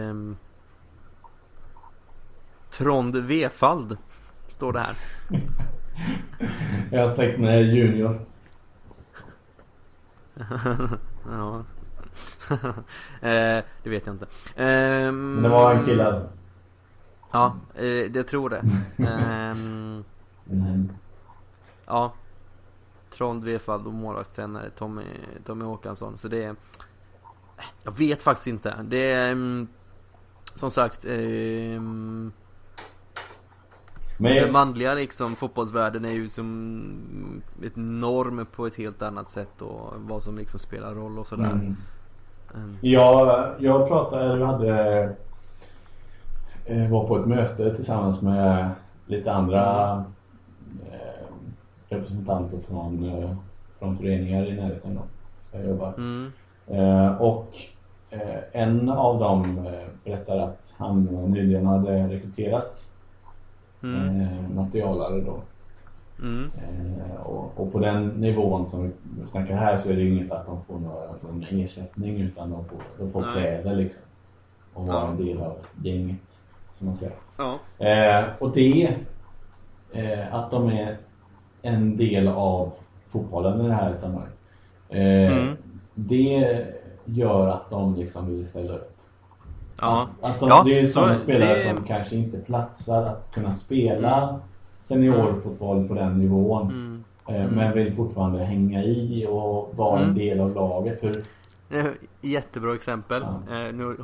[0.00, 0.36] ehm,
[2.70, 3.96] Trond Vefald
[4.46, 4.96] Står det här
[6.90, 8.20] Jag har släkt med Junior
[11.26, 11.64] Ja
[13.20, 14.26] eh, Det vet jag inte
[14.56, 16.28] eh, Men det var en kille
[17.32, 18.62] Ja, eh, jag tror det.
[18.98, 20.04] um,
[20.50, 20.92] mm.
[21.86, 22.12] Ja.
[23.10, 25.02] Trond Vefald och målvaktstränare Tommy,
[25.44, 26.18] Tommy Håkansson.
[26.18, 26.56] Så det är...
[27.82, 28.74] Jag vet faktiskt inte.
[28.82, 29.32] Det är...
[29.32, 29.68] Um,
[30.54, 31.04] som sagt...
[31.04, 32.32] Um,
[34.18, 34.34] men...
[34.34, 39.94] Den manliga liksom fotbollsvärlden är ju som ett norm på ett helt annat sätt och
[39.96, 41.52] vad som liksom spelar roll och sådär.
[41.52, 41.76] Mm.
[42.54, 42.76] Mm.
[42.80, 45.08] Ja, jag pratade, jag hade
[46.70, 48.70] Eh, var på ett möte tillsammans med
[49.06, 49.92] lite andra
[50.90, 51.26] eh,
[51.88, 53.36] representanter från, eh,
[53.78, 55.00] från föreningar i närheten då,
[55.52, 55.94] där jag jobbar.
[55.96, 56.32] Mm.
[57.18, 57.54] och
[58.52, 59.68] en av dem
[60.04, 62.86] berättade att han nyligen hade rekryterat
[63.82, 64.54] mm.
[64.54, 65.40] materialare då.
[66.22, 66.50] Mm.
[67.24, 70.64] och, och, på den nivån som vi snackar här så är det inget att de
[70.64, 74.02] får någon ersättning utan de får, de får kläder liksom.
[74.74, 76.38] Och vara en del av gänget
[76.72, 77.14] som man säger.
[77.36, 77.58] Ja.
[77.86, 78.94] Eh, och det,
[79.92, 80.96] eh, att de är
[81.62, 82.72] en del av
[83.10, 84.38] fotbollen i det här sammanhanget.
[84.88, 85.56] Eh, mm.
[85.94, 86.66] Det
[87.04, 88.96] gör att de liksom vill ställa upp.
[89.80, 90.08] Ja.
[90.20, 91.76] Att, att de, ja, det är sådana spelare det...
[91.76, 94.40] som kanske inte platsar att kunna spela mm.
[94.90, 96.62] Seniorfotboll på den nivån.
[96.62, 97.04] Mm.
[97.28, 97.54] Eh, mm.
[97.54, 100.16] Men vill fortfarande hänga i och vara en mm.
[100.16, 101.00] del av laget.
[101.00, 101.22] För
[102.20, 103.22] Jättebra exempel.
[103.22, 103.56] Ja.
[103.56, 103.96] Eh, nu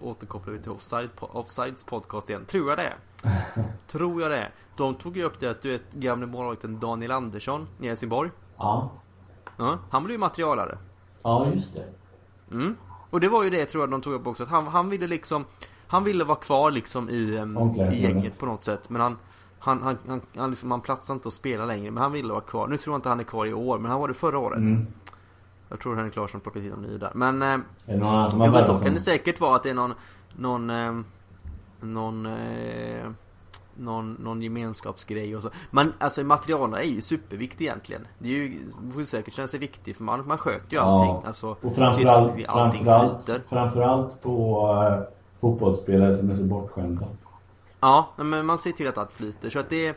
[0.00, 2.44] återkopplar vi till Offside, Offsides podcast igen.
[2.46, 2.92] Tror jag det
[3.86, 7.68] Tror jag det De tog ju upp det att du vet gamle målvakten Daniel Andersson
[7.80, 8.30] i Helsingborg.
[8.56, 8.90] Ja.
[9.56, 9.78] ja.
[9.90, 10.78] Han blev ju materialare.
[11.22, 11.84] Ja, just det.
[12.50, 12.76] Mm.
[13.10, 14.42] Och det var ju det tror jag de tog upp också.
[14.42, 15.44] Att han, han ville liksom
[15.86, 18.90] Han ville vara kvar liksom i, um, i gänget på något sätt.
[18.90, 19.16] Men han
[19.60, 22.40] han, han, han, han, liksom, han platsade inte att spela längre men han ville vara
[22.40, 22.68] kvar.
[22.68, 24.58] Nu tror jag inte han är kvar i år men han var det förra året.
[24.58, 24.86] Mm.
[25.68, 27.10] Jag tror Henrik Larsson plockat in någon ny där.
[27.14, 27.42] Men...
[27.42, 29.94] Eh, jo, så kan det säkert vara att det är någon...
[30.36, 30.70] Någon...
[30.70, 31.00] Eh,
[31.80, 32.26] någon...
[32.26, 33.10] Eh,
[33.76, 35.50] någon, någon gemenskapsgrej och så.
[35.70, 38.06] Men alltså materialen är ju superviktig egentligen.
[38.18, 38.58] Det är ju,
[38.94, 41.14] får säkert känna sig viktig för man, man sköter ju allting.
[41.14, 41.22] Ja.
[41.26, 43.42] Alltså, och framförallt, allting framförallt, flyter.
[43.48, 45.02] framförallt på uh,
[45.40, 47.06] fotbollsspelare som är så bortskämda.
[47.80, 49.50] Ja, men man ser till att allt flyter.
[49.50, 49.96] Så att det,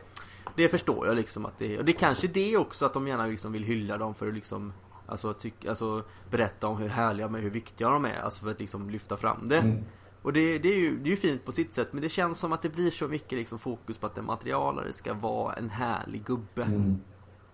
[0.55, 3.25] det förstår jag liksom att det Och det är kanske det också att de gärna
[3.25, 4.73] liksom vill hylla dem för att liksom
[5.05, 8.19] Alltså, tyck, alltså berätta om hur härliga men hur viktiga de är.
[8.19, 9.57] Alltså för att liksom lyfta fram det.
[9.57, 9.83] Mm.
[10.21, 12.39] Och det, det, är ju, det är ju fint på sitt sätt men det känns
[12.39, 15.69] som att det blir så mycket liksom fokus på att en materialare ska vara en
[15.69, 16.63] härlig gubbe.
[16.63, 16.97] Mm.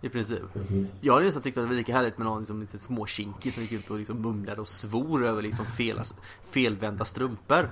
[0.02, 0.54] I princip.
[0.54, 0.98] Precis.
[1.02, 3.64] Jag hade nästan tyckt att det var lika härligt med någon liksom, lite småkinkig som
[3.64, 6.02] gick ut och liksom mumlade och svor över liksom fel,
[6.44, 7.70] felvända strumpor.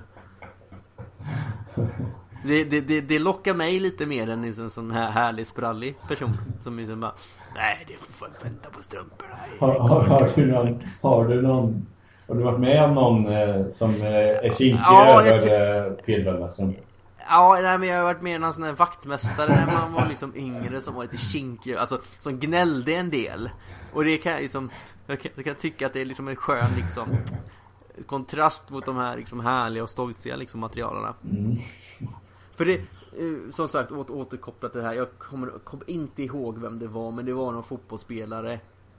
[2.48, 5.96] Det, det, det, det, lockar mig lite mer än liksom en sån här härlig sprallig
[6.08, 7.12] person som liksom bara
[7.56, 9.36] Nej, det får vänta på strumporna.
[9.60, 11.88] Har, har, har, du någon, har du någon
[12.28, 15.94] Har du varit med om någon eh, som eh, är kinkig ja, över eh?
[17.30, 20.08] Ja, nej, men jag har varit med i någon sån här vaktmästare när man var
[20.08, 23.50] liksom yngre som var lite kinkig, alltså som gnällde en del.
[23.94, 24.70] Och det kan jag liksom,
[25.08, 27.18] jag kan, jag kan tycka att det är liksom en skön liksom
[28.06, 31.14] kontrast mot de här liksom härliga och stojsiga liksom materialerna.
[31.24, 31.58] Mm.
[32.58, 34.94] För det, eh, som sagt åter, återkopplat till det här.
[34.94, 38.54] Jag kommer, kommer, inte ihåg vem det var men det var någon fotbollsspelare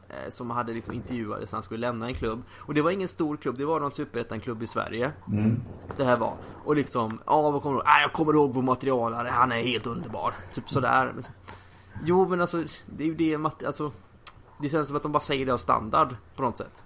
[0.08, 2.42] eh, som hade liksom intervjuades han skulle lämna en klubb.
[2.56, 5.12] Och det var ingen stor klubb, det var någon superettan-klubb i Sverige.
[5.28, 5.60] Mm.
[5.96, 6.34] Det här var.
[6.64, 7.86] Och liksom, ja vad kommer du ihåg?
[7.86, 10.32] Ah, jag kommer ihåg vår materialare, han är helt underbar.
[10.54, 11.12] Typ sådär.
[12.04, 13.90] Jo men alltså, det är ju det, alltså
[14.60, 16.82] det känns som att de bara säger det av standard på något sätt.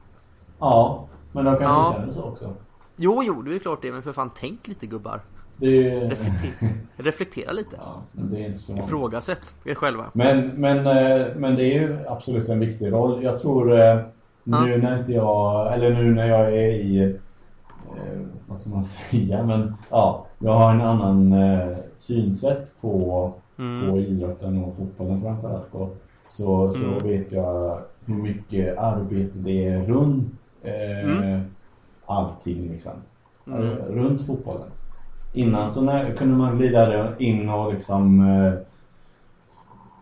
[0.58, 1.94] Ja, men de kanske ja.
[1.96, 2.54] känner så också.
[2.96, 3.92] Jo, jo, det är klart det.
[3.92, 5.20] Men för fan, tänk lite gubbar.
[5.56, 6.00] Det...
[6.00, 7.76] Reflektera, reflektera lite.
[7.76, 10.04] Ja, men det är inte så Ifrågasätt er själva.
[10.12, 13.24] Men, men, eh, men det är ju absolut en viktig roll.
[13.24, 14.00] Jag tror eh,
[14.44, 19.42] nu när inte jag, eller nu när jag är i, eh, vad ska man säga,
[19.42, 21.34] men ja, jag har en annan
[21.96, 23.90] synsätt på, mm.
[23.90, 25.74] på idrotten och fotbollen framförallt.
[25.74, 25.96] Och
[26.28, 26.98] så, så mm.
[26.98, 31.40] vet jag hur mycket arbete det är runt eh, mm.
[32.06, 32.92] allting liksom.
[33.46, 33.76] Mm.
[33.76, 34.68] Runt fotbollen.
[35.32, 38.52] Innan så när, kunde man glida in och liksom eh,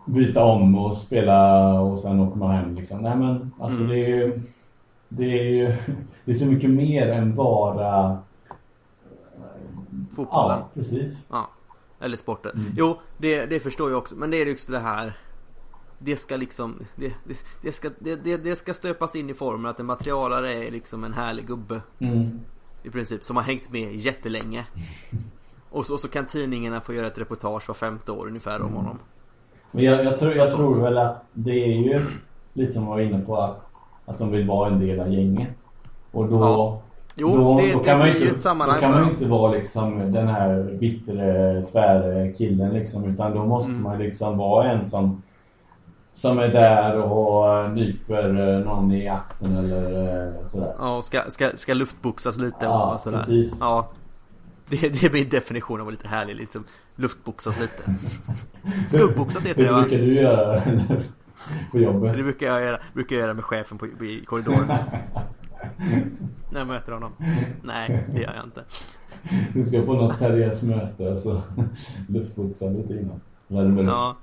[0.05, 3.01] byta om och spela och sen åker man hem liksom.
[3.01, 3.89] Nej men alltså mm.
[3.89, 4.41] det är ju
[5.09, 5.75] det är ju
[6.25, 8.17] det är så mycket mer än bara
[10.15, 10.59] Fotbollen.
[10.59, 11.25] Ja, precis.
[11.29, 11.49] Ja.
[11.99, 12.51] Eller sporten.
[12.55, 12.73] Mm.
[12.75, 14.15] Jo, det, det förstår jag också.
[14.15, 15.17] Men det är ju också det här
[16.03, 19.79] det ska liksom det, det, det ska, det, det, ska stöpas in i formen att
[19.79, 21.81] en materialare är liksom en härlig gubbe.
[21.99, 22.39] Mm.
[22.83, 24.65] I princip, som har hängt med jättelänge.
[25.69, 28.73] Och så, och så kan tidningarna få göra ett reportage var femte år ungefär om
[28.73, 28.99] honom.
[29.71, 32.05] Men jag, jag, tror, jag tror väl att det är ju
[32.53, 33.67] lite som jag var inne på att,
[34.05, 35.65] att de vill vara en del av gänget.
[36.11, 36.81] Och då, ja.
[37.15, 39.51] Jo, då, det, då kan det man inte, ett sammanhang Då kan man inte vara
[39.51, 43.05] liksom den här bittre, tvära killen liksom.
[43.05, 43.83] Utan då måste mm.
[43.83, 45.21] man liksom vara en som
[46.13, 50.73] som är där och nyper eh, någon i axeln eller eh, sådär.
[50.79, 53.19] Ja, och ska, ska, ska luftboxas lite ja, och sådär.
[53.19, 53.53] Precis.
[53.59, 53.89] Ja,
[54.69, 56.63] det, det är min definition av lite härlig, liksom
[56.95, 57.95] luftboxas lite.
[58.87, 59.81] Skuggboxas heter det va?
[59.81, 60.61] Det brukar du göra
[61.71, 62.17] på jobbet.
[62.17, 64.67] Det brukar jag göra, brukar jag göra med chefen på, i korridoren.
[66.51, 67.11] När jag möter honom.
[67.63, 68.63] Nej, det gör jag inte.
[69.53, 71.41] Du ska på något seriöst möte så
[72.07, 73.21] luftboxa lite innan.
[73.85, 74.15] Ja.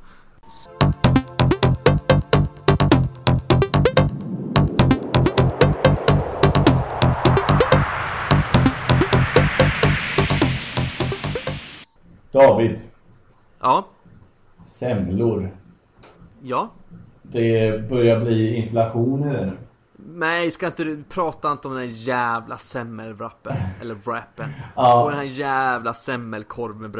[12.33, 12.81] David.
[13.61, 13.85] Ja.
[14.65, 15.51] Semlor.
[16.43, 16.69] Ja.
[17.23, 19.57] Det börjar bli inflation i det nu.
[19.97, 24.51] Nej, ska inte du prata inte om den jävla semmelwrappen eller wrappen.
[24.77, 25.03] Ja.
[25.03, 26.91] Och den här jävla semmelkorv med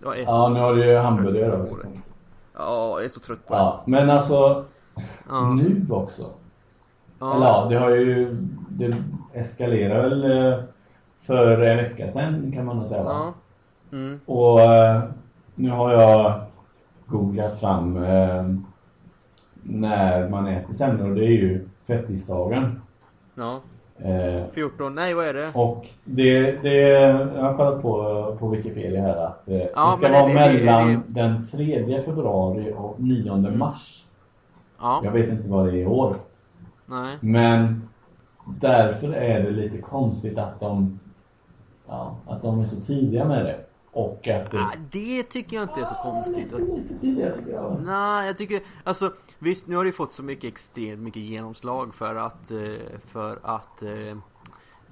[0.00, 1.74] så ja, nu har du ju hamburgare också.
[2.54, 3.90] Ja, jag är så trött på ja, det.
[3.90, 4.64] Men alltså,
[5.28, 5.54] ja.
[5.54, 6.30] nu också.
[7.18, 7.34] Ja.
[7.36, 8.34] Eller ja, det har ju,
[8.68, 8.96] det
[9.32, 10.58] eskalerar väl eh,
[11.20, 13.02] för en vecka sedan kan man nog säga.
[13.02, 13.34] Ja.
[13.92, 14.20] Mm.
[14.26, 15.02] Och eh,
[15.54, 16.40] nu har jag
[17.06, 18.44] googlat fram eh,
[19.62, 21.14] när man äter semlor.
[21.14, 22.80] Det är ju fettisdagen.
[23.34, 23.60] Ja.
[23.98, 25.52] Eh, 14, nej vad är det?
[25.54, 26.78] Och det, det
[27.34, 30.88] jag har kollat på, på Wikipedia här att eh, ja, det ska vara det, mellan
[30.88, 33.58] det, den 3 februari och 9 mm.
[33.58, 34.04] mars.
[34.80, 35.00] Ja.
[35.04, 36.16] Jag vet inte vad det är i år.
[36.86, 37.16] Nej.
[37.20, 37.88] Men
[38.60, 41.00] därför är det lite konstigt att de,
[41.88, 43.60] ja, att de är så tidiga med det.
[43.92, 44.58] Och att det...
[44.58, 46.52] Ah, det tycker jag inte är så konstigt.
[46.52, 46.60] Att...
[47.00, 47.80] Det tycker jag.
[47.84, 48.60] Nej, jag tycker...
[48.84, 52.50] Alltså, visst, nu har det fått så mycket extremt mycket genomslag för att...
[52.50, 52.58] Eh,
[53.06, 54.18] för att eh,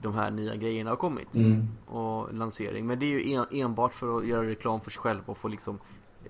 [0.03, 1.35] de här nya grejerna har kommit.
[1.35, 1.69] Mm.
[1.87, 2.87] Och lansering.
[2.87, 5.49] Men det är ju en, enbart för att göra reklam för sig själv och få
[5.49, 5.79] liksom...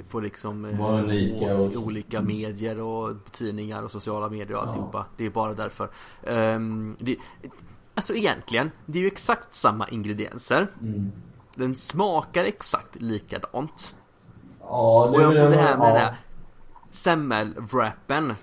[0.09, 4.99] Få liksom eh, i olika medier och tidningar och sociala medier och alltihopa.
[4.99, 5.07] Ja.
[5.17, 5.91] Det är bara därför.
[6.23, 7.17] Um, det,
[7.95, 10.67] alltså egentligen, det är ju exakt samma ingredienser.
[10.81, 11.13] Mm
[11.57, 13.97] den smakar exakt likadant.
[14.61, 15.93] Ja, det, och, jag, och det här med ja.
[15.93, 16.17] den här
[16.91, 18.35] semmelwrappen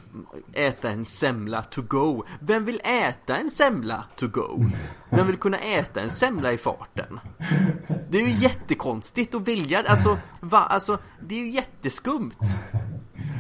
[0.53, 4.65] Äta en semla to go Vem vill äta en semla to go?
[5.09, 7.19] Vem vill kunna äta en semla i farten?
[8.09, 10.59] Det är ju jättekonstigt att vilja Alltså, va?
[10.59, 12.39] Alltså, det är ju jätteskumt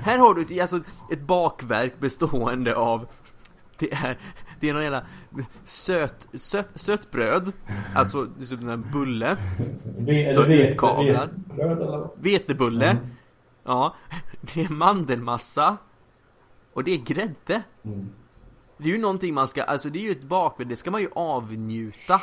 [0.03, 0.79] Här har du ett, alltså,
[1.11, 3.07] ett bakverk bestående av
[3.77, 4.17] Det är
[4.63, 5.03] det är någon jävla
[5.63, 7.51] söt, söt, sötbröd
[7.95, 9.37] Alltså, det är typ en bulle.
[10.33, 11.29] Så utkablad
[12.15, 12.89] Vetebulle.
[12.89, 13.05] Mm.
[13.63, 13.95] Ja.
[14.41, 15.77] Det är mandelmassa.
[16.73, 17.63] Och det är grädde.
[17.83, 18.09] Mm.
[18.77, 21.01] Det är ju någonting man ska, alltså det är ju ett bakverk, det ska man
[21.01, 22.21] ju avnjuta.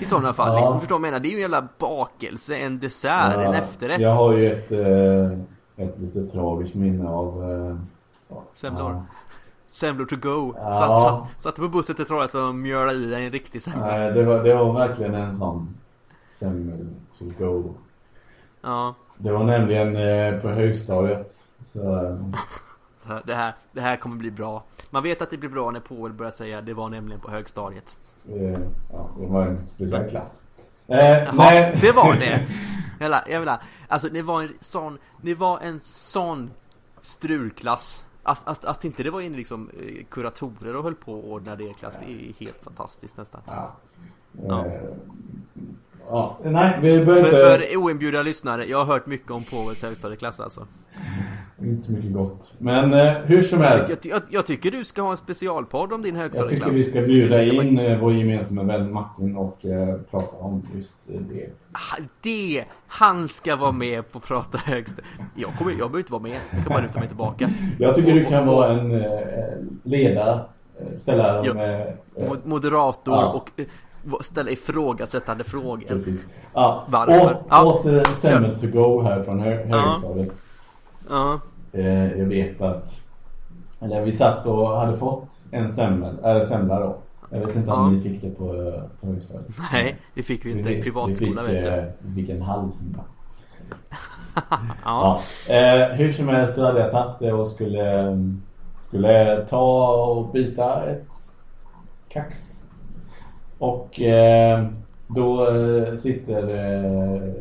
[0.00, 0.60] I sådana fall, ja.
[0.60, 1.20] liksom, förstår du menar?
[1.20, 4.00] Det är ju en jävla bakelse, en dessert, ja, en efterrätt.
[4.00, 7.76] Jag har ju ett, eh, ett lite tragiskt minne av eh,
[8.54, 8.90] Semlor.
[8.90, 9.04] ja.
[9.70, 10.54] Semlor to go.
[10.56, 10.72] Ja.
[10.72, 13.86] Satt, satt, satt på bussen till Trollhättan och mjölade i en riktig semla.
[13.86, 15.74] Nej, det var, det var verkligen en sån
[16.28, 16.86] semmel
[17.18, 17.74] to go.
[18.60, 18.94] Ja.
[19.18, 21.34] Det var nämligen eh, på högstadiet.
[21.64, 21.80] Så,
[23.24, 24.64] det här, det här kommer bli bra.
[24.90, 27.96] Man vet att det blir bra när Povel börjar säga det var nämligen på högstadiet.
[28.28, 28.58] Eh,
[28.92, 30.40] ja, det var en speciell klass.
[30.86, 32.46] Eh, Jaha, det var det.
[33.00, 36.50] Jävla, jävla, alltså det var en sån, det var en sån
[37.00, 38.04] strulklass.
[38.22, 41.56] Att, att, att inte det var in liksom eh, kuratorer och höll på att ordna
[41.56, 43.40] det klass, det är helt fantastiskt nästan.
[43.46, 43.76] Ja.
[44.48, 44.66] Ja.
[44.66, 44.72] Eh,
[46.08, 46.38] ja.
[46.44, 47.30] nej, vi behöver inte...
[47.30, 50.66] För, för oinbjudna lyssnare, jag har hört mycket om Påvens högstadieklass alltså.
[51.62, 52.54] Inte så mycket gott.
[52.58, 53.90] Men eh, hur som helst.
[53.90, 56.68] Jag, jag, jag, tycker du ska ha en specialpodd om din högstadieklass.
[56.68, 60.66] Jag tycker vi ska bjuda in eh, vår gemensamma vän Martin och eh, prata om
[60.76, 61.50] just eh, det.
[61.72, 62.64] Ah, det!
[62.86, 64.98] Han ska vara med på att prata högst.
[65.34, 66.38] Jag, kommer, jag behöver inte vara med.
[66.50, 67.50] Jag kan bara luta mig tillbaka.
[67.78, 69.08] Jag tycker du kan vara en eh,
[69.82, 70.40] ledare.
[70.80, 73.42] Eh, ställa ja, med, eh, Moderator ja.
[74.10, 75.88] och ställa ifrågasättande frågor.
[75.88, 76.20] Precis.
[76.54, 76.84] Ja.
[76.88, 77.34] Varför?
[77.34, 77.64] Å, ja.
[77.64, 80.32] Åter Semmel to go här från hö högstadiet.
[81.08, 81.40] Ja.
[81.72, 83.00] Eh, jag vet att
[83.80, 86.96] eller vi satt och hade fått en semmel, eller semla då.
[87.30, 89.50] Jag vet inte om ni fick det på, på högstadiet.
[89.72, 91.70] Nej, det fick vi inte i privatskola vet du.
[91.70, 93.04] Eh, vi fick en halv semla.
[94.84, 95.20] ja.
[95.48, 95.54] ja.
[95.54, 98.18] Eh, hur som helst så hade jag tagit det och skulle,
[98.78, 101.08] skulle ta och byta ett
[102.08, 102.60] kax.
[103.58, 104.66] Och eh,
[105.06, 107.32] då eh, sitter eh,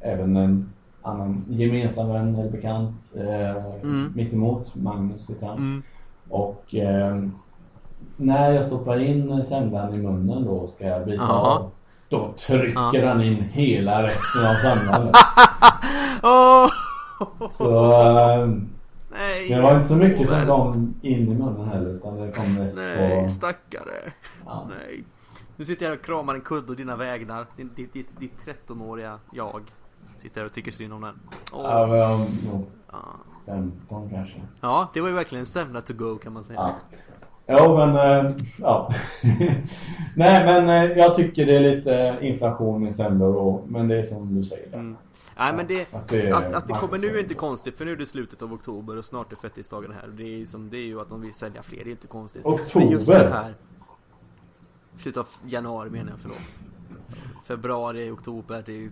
[0.00, 0.72] även en
[1.08, 4.12] annan gemensam vän eller bekant eh, mm.
[4.16, 5.52] mitt emot Magnus heter.
[5.52, 5.82] Mm.
[6.28, 7.22] Och eh,
[8.16, 11.70] när jag stoppar in semlan i munnen då ska jag bita av.
[12.08, 15.08] Då trycker han in hela resten av semlan.
[16.22, 16.68] oh.
[17.50, 18.48] Så eh,
[19.10, 19.48] Nej.
[19.48, 22.76] Det var inte så mycket som kom in i munnen heller utan det kom mest
[22.76, 23.30] Nej, på...
[23.30, 24.12] stackare.
[24.46, 24.68] Ja.
[24.68, 25.04] Nej.
[25.56, 27.46] Nu sitter jag och kramar en kudde och dina vägnar.
[27.56, 29.62] Ditt, ditt, ditt, ditt 13-åriga jag.
[30.18, 31.20] Sitter här och tycker synd om den.
[31.52, 31.62] Oh.
[31.62, 33.02] Ja, men, ja.
[33.46, 34.40] 15 kanske.
[34.60, 36.58] Ja, det var ju verkligen en semla to go kan man säga.
[36.58, 36.74] Ja.
[37.50, 38.94] Jo, men äh, ja.
[40.16, 42.92] Nej, men äh, jag tycker det är lite inflation i
[43.22, 44.74] och, men det är som du säger.
[44.74, 44.96] Mm.
[45.38, 47.92] Nej men det, att det, att, att det kommer nu är inte konstigt för nu
[47.92, 50.08] är det slutet av oktober och snart är fettisdagen här.
[50.08, 52.44] Det är, som, det är ju att de vill sälja fler, det är inte konstigt.
[52.44, 52.86] Oktober?
[52.86, 53.54] Men just det här.
[54.96, 56.58] Slutet av januari menar jag, förlåt.
[57.44, 58.90] Februari, oktober, det är ju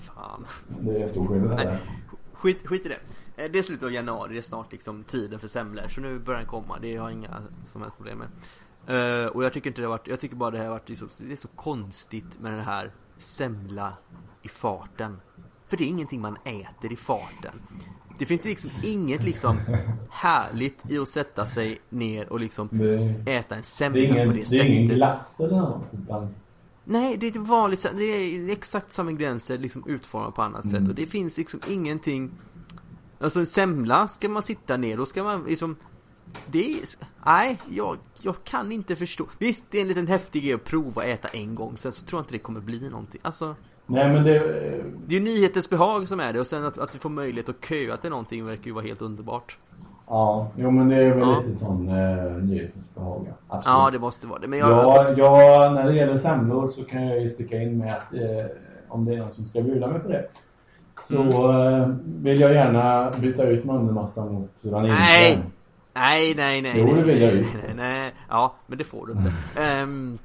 [0.00, 0.46] fan.
[0.80, 1.78] Det är stor skillnad där.
[2.32, 2.98] Skit, skit i det.
[3.36, 5.88] Eh, det är slutet av januari, det är snart liksom tiden för semlor.
[5.88, 8.28] Så nu börjar den komma, det har jag inga som helst problem med.
[8.90, 11.06] Uh, och jag tycker inte det har varit, jag tycker bara det har varit, så,
[11.18, 13.92] det är så konstigt med den här semla
[14.42, 15.20] i farten.
[15.66, 17.62] För det är ingenting man äter i farten.
[18.18, 19.60] Det finns liksom inget liksom
[20.10, 24.44] härligt i att sätta sig ner och liksom det, äta en semla på det, det
[24.44, 24.50] sättet.
[24.50, 26.34] Det är ingen glass eller något utan
[26.92, 30.80] Nej, det är vanligt, det är exakt samma ingredienser liksom utformat på annat mm.
[30.80, 32.30] sätt och det finns liksom ingenting
[33.20, 35.76] Alltså en semla ska man sitta ner, då ska man liksom
[36.46, 36.80] det är,
[37.26, 39.26] nej, jag, jag kan inte förstå.
[39.38, 42.06] Visst, det är en liten häftig grej att prova att äta en gång, sen så
[42.06, 43.20] tror jag inte det kommer bli någonting.
[43.24, 44.38] Alltså, nej men det...
[45.06, 47.48] Det är ju nyhetens behag som är det, och sen att, att vi får möjlighet
[47.48, 49.58] att köa till någonting verkar ju vara helt underbart.
[50.08, 51.42] Ja, jo men det är väl ja.
[51.46, 53.32] lite sån eh, nyhetens behag.
[53.48, 53.66] Absolut.
[53.66, 54.46] Ja, det måste vara det.
[54.46, 55.20] Men jag, ja, alltså...
[55.22, 58.46] ja, när det gäller semlor så kan jag ju sticka in med att eh,
[58.88, 60.24] om det är någon som ska bjuda mig på det.
[61.08, 61.80] Så mm.
[61.80, 65.00] eh, vill jag gärna byta ut mandelmassan mot vaniljkräm.
[65.00, 65.38] Nej!
[65.94, 66.72] Nej, nej, nej.
[66.76, 67.58] Jo, det vill jag visst.
[67.62, 69.32] Nej, nej, ja, men det får du inte.
[69.82, 70.18] um,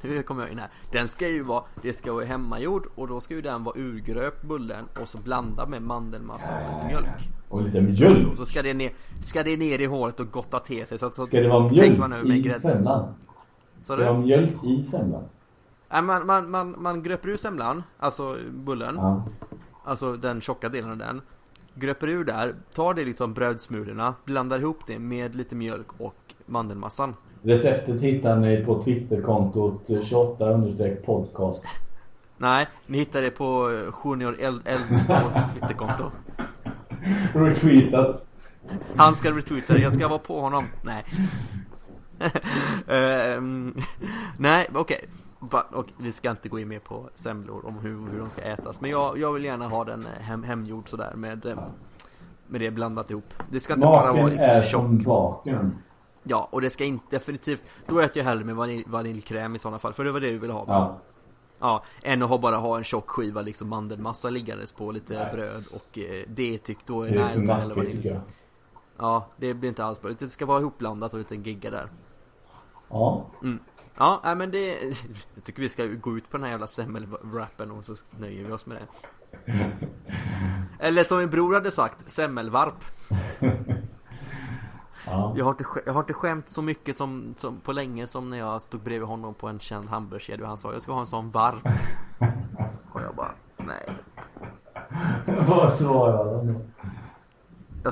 [0.00, 0.70] nu kommer jag in här.
[0.92, 4.42] Den ska ju vara, det ska vara hemmagjord och då ska ju den vara urgröpt
[4.42, 7.30] bullen och så blanda med mandelmassa och lite mjölk.
[7.48, 8.30] Och lite mjölk?
[8.30, 8.92] Och så ska det ner,
[9.24, 10.98] ska det ner i hålet och gotta till sig.
[10.98, 13.14] Så, så ska det vara mjölk man i semlan?
[13.82, 15.22] Ska det vara mjölk i semlan?
[15.88, 18.94] Nej, man, man, man, man gröper ur semlan, alltså bullen.
[18.96, 19.24] Ja.
[19.84, 21.20] Alltså den tjocka delen av den.
[21.74, 27.14] Gröper ur där, tar det liksom brödsmulorna, blandar ihop det med lite mjölk och mandelmassan.
[27.46, 31.64] Receptet hittar ni på Twitterkontot 28-podcast.
[32.36, 36.10] Nej, ni hittar det på Junior Eldstås Twitterkonto.
[37.34, 38.26] Retweetat.
[38.96, 40.64] Han ska retweeta, jag ska vara på honom.
[40.82, 41.04] Nej.
[43.36, 43.74] um,
[44.38, 45.08] nej, okej.
[45.40, 45.60] Okay.
[45.72, 48.80] Och vi ska inte gå in mer på semlor om hur, hur de ska ätas.
[48.80, 51.58] Men jag, jag vill gärna ha den eh, hem, hemgjord sådär med, eh,
[52.46, 53.34] med det blandat ihop.
[53.50, 54.70] Det ska inte bara vara liksom är tjock.
[54.70, 55.74] som baken.
[56.28, 59.78] Ja, och det ska inte definitivt Då äter jag hellre med vanilj, vaniljkräm i sådana
[59.78, 60.64] fall För det var det du ville ha.
[60.68, 60.98] Ja.
[61.58, 65.32] Ja, än att ha, bara ha en tjock skiva liksom mandelmassa liggandes på lite nej.
[65.32, 68.20] bröd och eh, det tyck då är det är för maffigt tycker jag.
[68.98, 70.10] Ja, det blir inte alls bra.
[70.18, 71.88] Det ska vara ihopblandat och lite gigga där.
[72.88, 73.26] Ja.
[73.42, 73.58] Mm.
[73.96, 74.82] Ja, nej, men det
[75.34, 78.52] Jag tycker vi ska gå ut på den här jävla semmelwrappen och så nöjer vi
[78.52, 78.86] oss med det.
[80.78, 82.84] Eller som min bror hade sagt, semmelvarp
[85.06, 85.34] Ja.
[85.36, 88.38] Jag, har inte, jag har inte skämt så mycket som, som på länge som när
[88.38, 91.06] jag stod bredvid honom på en känd hamburgerkedja och han sa jag ska ha en
[91.06, 91.68] sån varp.
[92.92, 93.88] och jag bara, nej.
[95.48, 96.60] Vad svarade han då?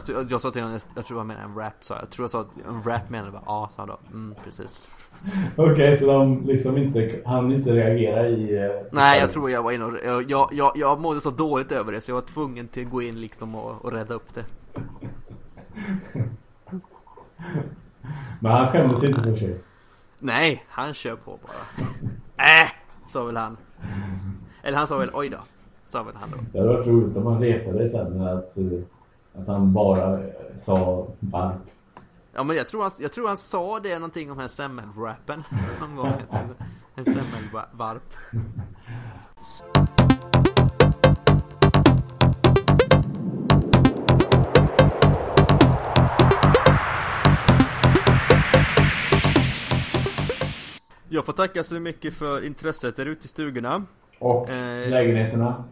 [0.09, 2.11] Jag, jag sa till honom, jag, tror jag menade en rap sa jag.
[2.11, 3.99] tror jag sa en rap menade bara, ja sa han då.
[4.13, 4.91] Mm, precis.
[5.57, 8.57] Okej, okay, så de liksom inte, han inte reagera i...
[8.57, 11.73] Eh, Nej, jag tror jag var inne och, jag, jag, jag, jag mådde så dåligt
[11.73, 14.35] över det så jag var tvungen till att gå in liksom och, och rädda upp
[14.35, 14.45] det.
[18.41, 19.61] Men han skämdes inte för sig.
[20.19, 21.87] Nej, han kör på bara.
[22.47, 22.71] Äh,
[23.07, 23.57] sa väl han.
[24.63, 25.39] Eller han sa väl oj då.
[25.89, 26.37] Sa väl han då.
[26.53, 30.19] Det hade varit roligt om han retade sen att, eh, att han bara
[30.57, 31.63] sa varp.
[32.35, 35.43] Ja men jag tror han, jag tror han sa det någonting om den här semmelwrappen
[35.81, 36.13] någon gång.
[36.97, 38.15] En semmelvarp.
[51.15, 53.85] Jag får tacka så mycket för intresset där ute i stugorna.
[54.19, 55.65] Och eh, lägenheterna.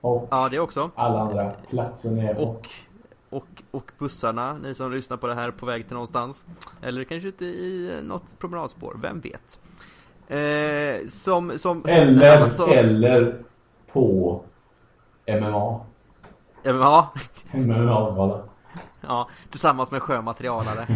[0.00, 0.90] Och ja, det också.
[0.94, 2.42] alla andra platser ni är på.
[2.42, 2.68] Och,
[3.30, 6.44] och, och bussarna, ni som lyssnar på det här på väg till någonstans.
[6.82, 9.60] Eller kanske ute i något promenadspår, vem vet.
[10.28, 13.36] Eh, som, som, eller, alltså, eller
[13.92, 14.40] på
[15.28, 15.80] MMA.
[16.64, 17.08] MMA?
[17.52, 18.42] MMA-gala.
[19.00, 20.86] Ja, tillsammans med sjömaterialare.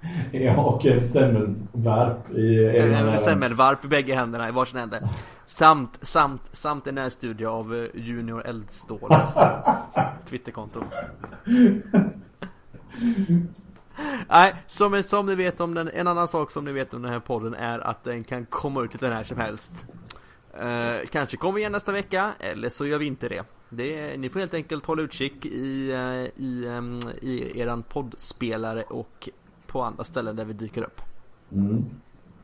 [0.32, 5.08] Ja, och en semmelvarp i ena En semmelvarp i bägge händerna i varsin ände.
[5.46, 9.38] Samt, samt, samt en närstudie av eh, Junior Eldståls
[10.28, 10.82] Twitterkonto.
[14.28, 17.12] Nej, som, som ni vet om den, en annan sak som ni vet om den
[17.12, 19.84] här podden är att den kan komma ut lite när som helst.
[20.62, 23.44] Uh, kanske kommer igen nästa vecka, eller så gör vi inte det.
[23.68, 29.28] det ni får helt enkelt hålla utkik i, uh, i, um, i eran poddspelare och
[29.66, 31.00] på andra ställen där vi dyker upp.
[31.52, 31.84] Mm.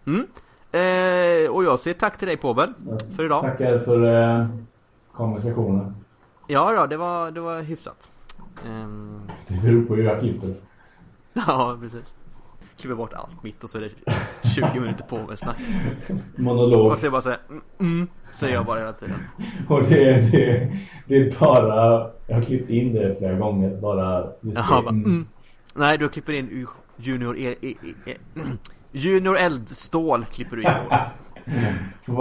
[0.07, 0.27] Mm.
[0.73, 2.73] Eh, och jag säger tack till dig Povel
[3.17, 3.43] för idag.
[3.43, 4.47] Tackar för eh,
[5.13, 5.95] konversationen.
[6.47, 8.11] Ja, då, det var, det var hyfsat.
[8.67, 9.21] Um...
[9.49, 10.55] Det beror på hur jag klipper.
[11.33, 12.17] Ja, precis.
[12.77, 14.13] Klipper bort allt mitt och så är det
[14.49, 15.57] 20 minuter på med snack.
[16.37, 16.93] Monolog.
[16.93, 19.19] Och så är bara såhär, mm, mm, säger jag bara hela tiden.
[19.69, 24.27] Och det, det, det är bara, jag har klippt in det flera gånger, bara...
[24.41, 25.27] Jaha, bara, mm.
[25.75, 26.49] Nej, du klipper in
[26.97, 27.75] Junior e, e,
[28.07, 28.17] e,
[28.93, 30.97] Junior Eldstål klipper du in då.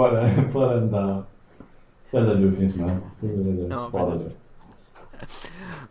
[0.52, 1.24] på, varenda,
[2.02, 2.90] ställe du finns med.
[2.90, 4.32] Är det ja, bara det.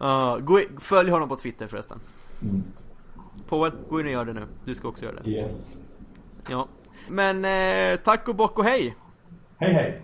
[0.01, 1.99] Uh, gå in, följ honom på Twitter förresten.
[2.41, 2.63] Mm.
[3.49, 4.41] Paul, gå in och gör det nu.
[4.65, 5.29] Du ska också göra det.
[5.29, 5.75] Yes.
[6.49, 6.67] Ja.
[7.07, 8.95] Men eh, tack och bock och hej!
[9.57, 10.01] Hej hej!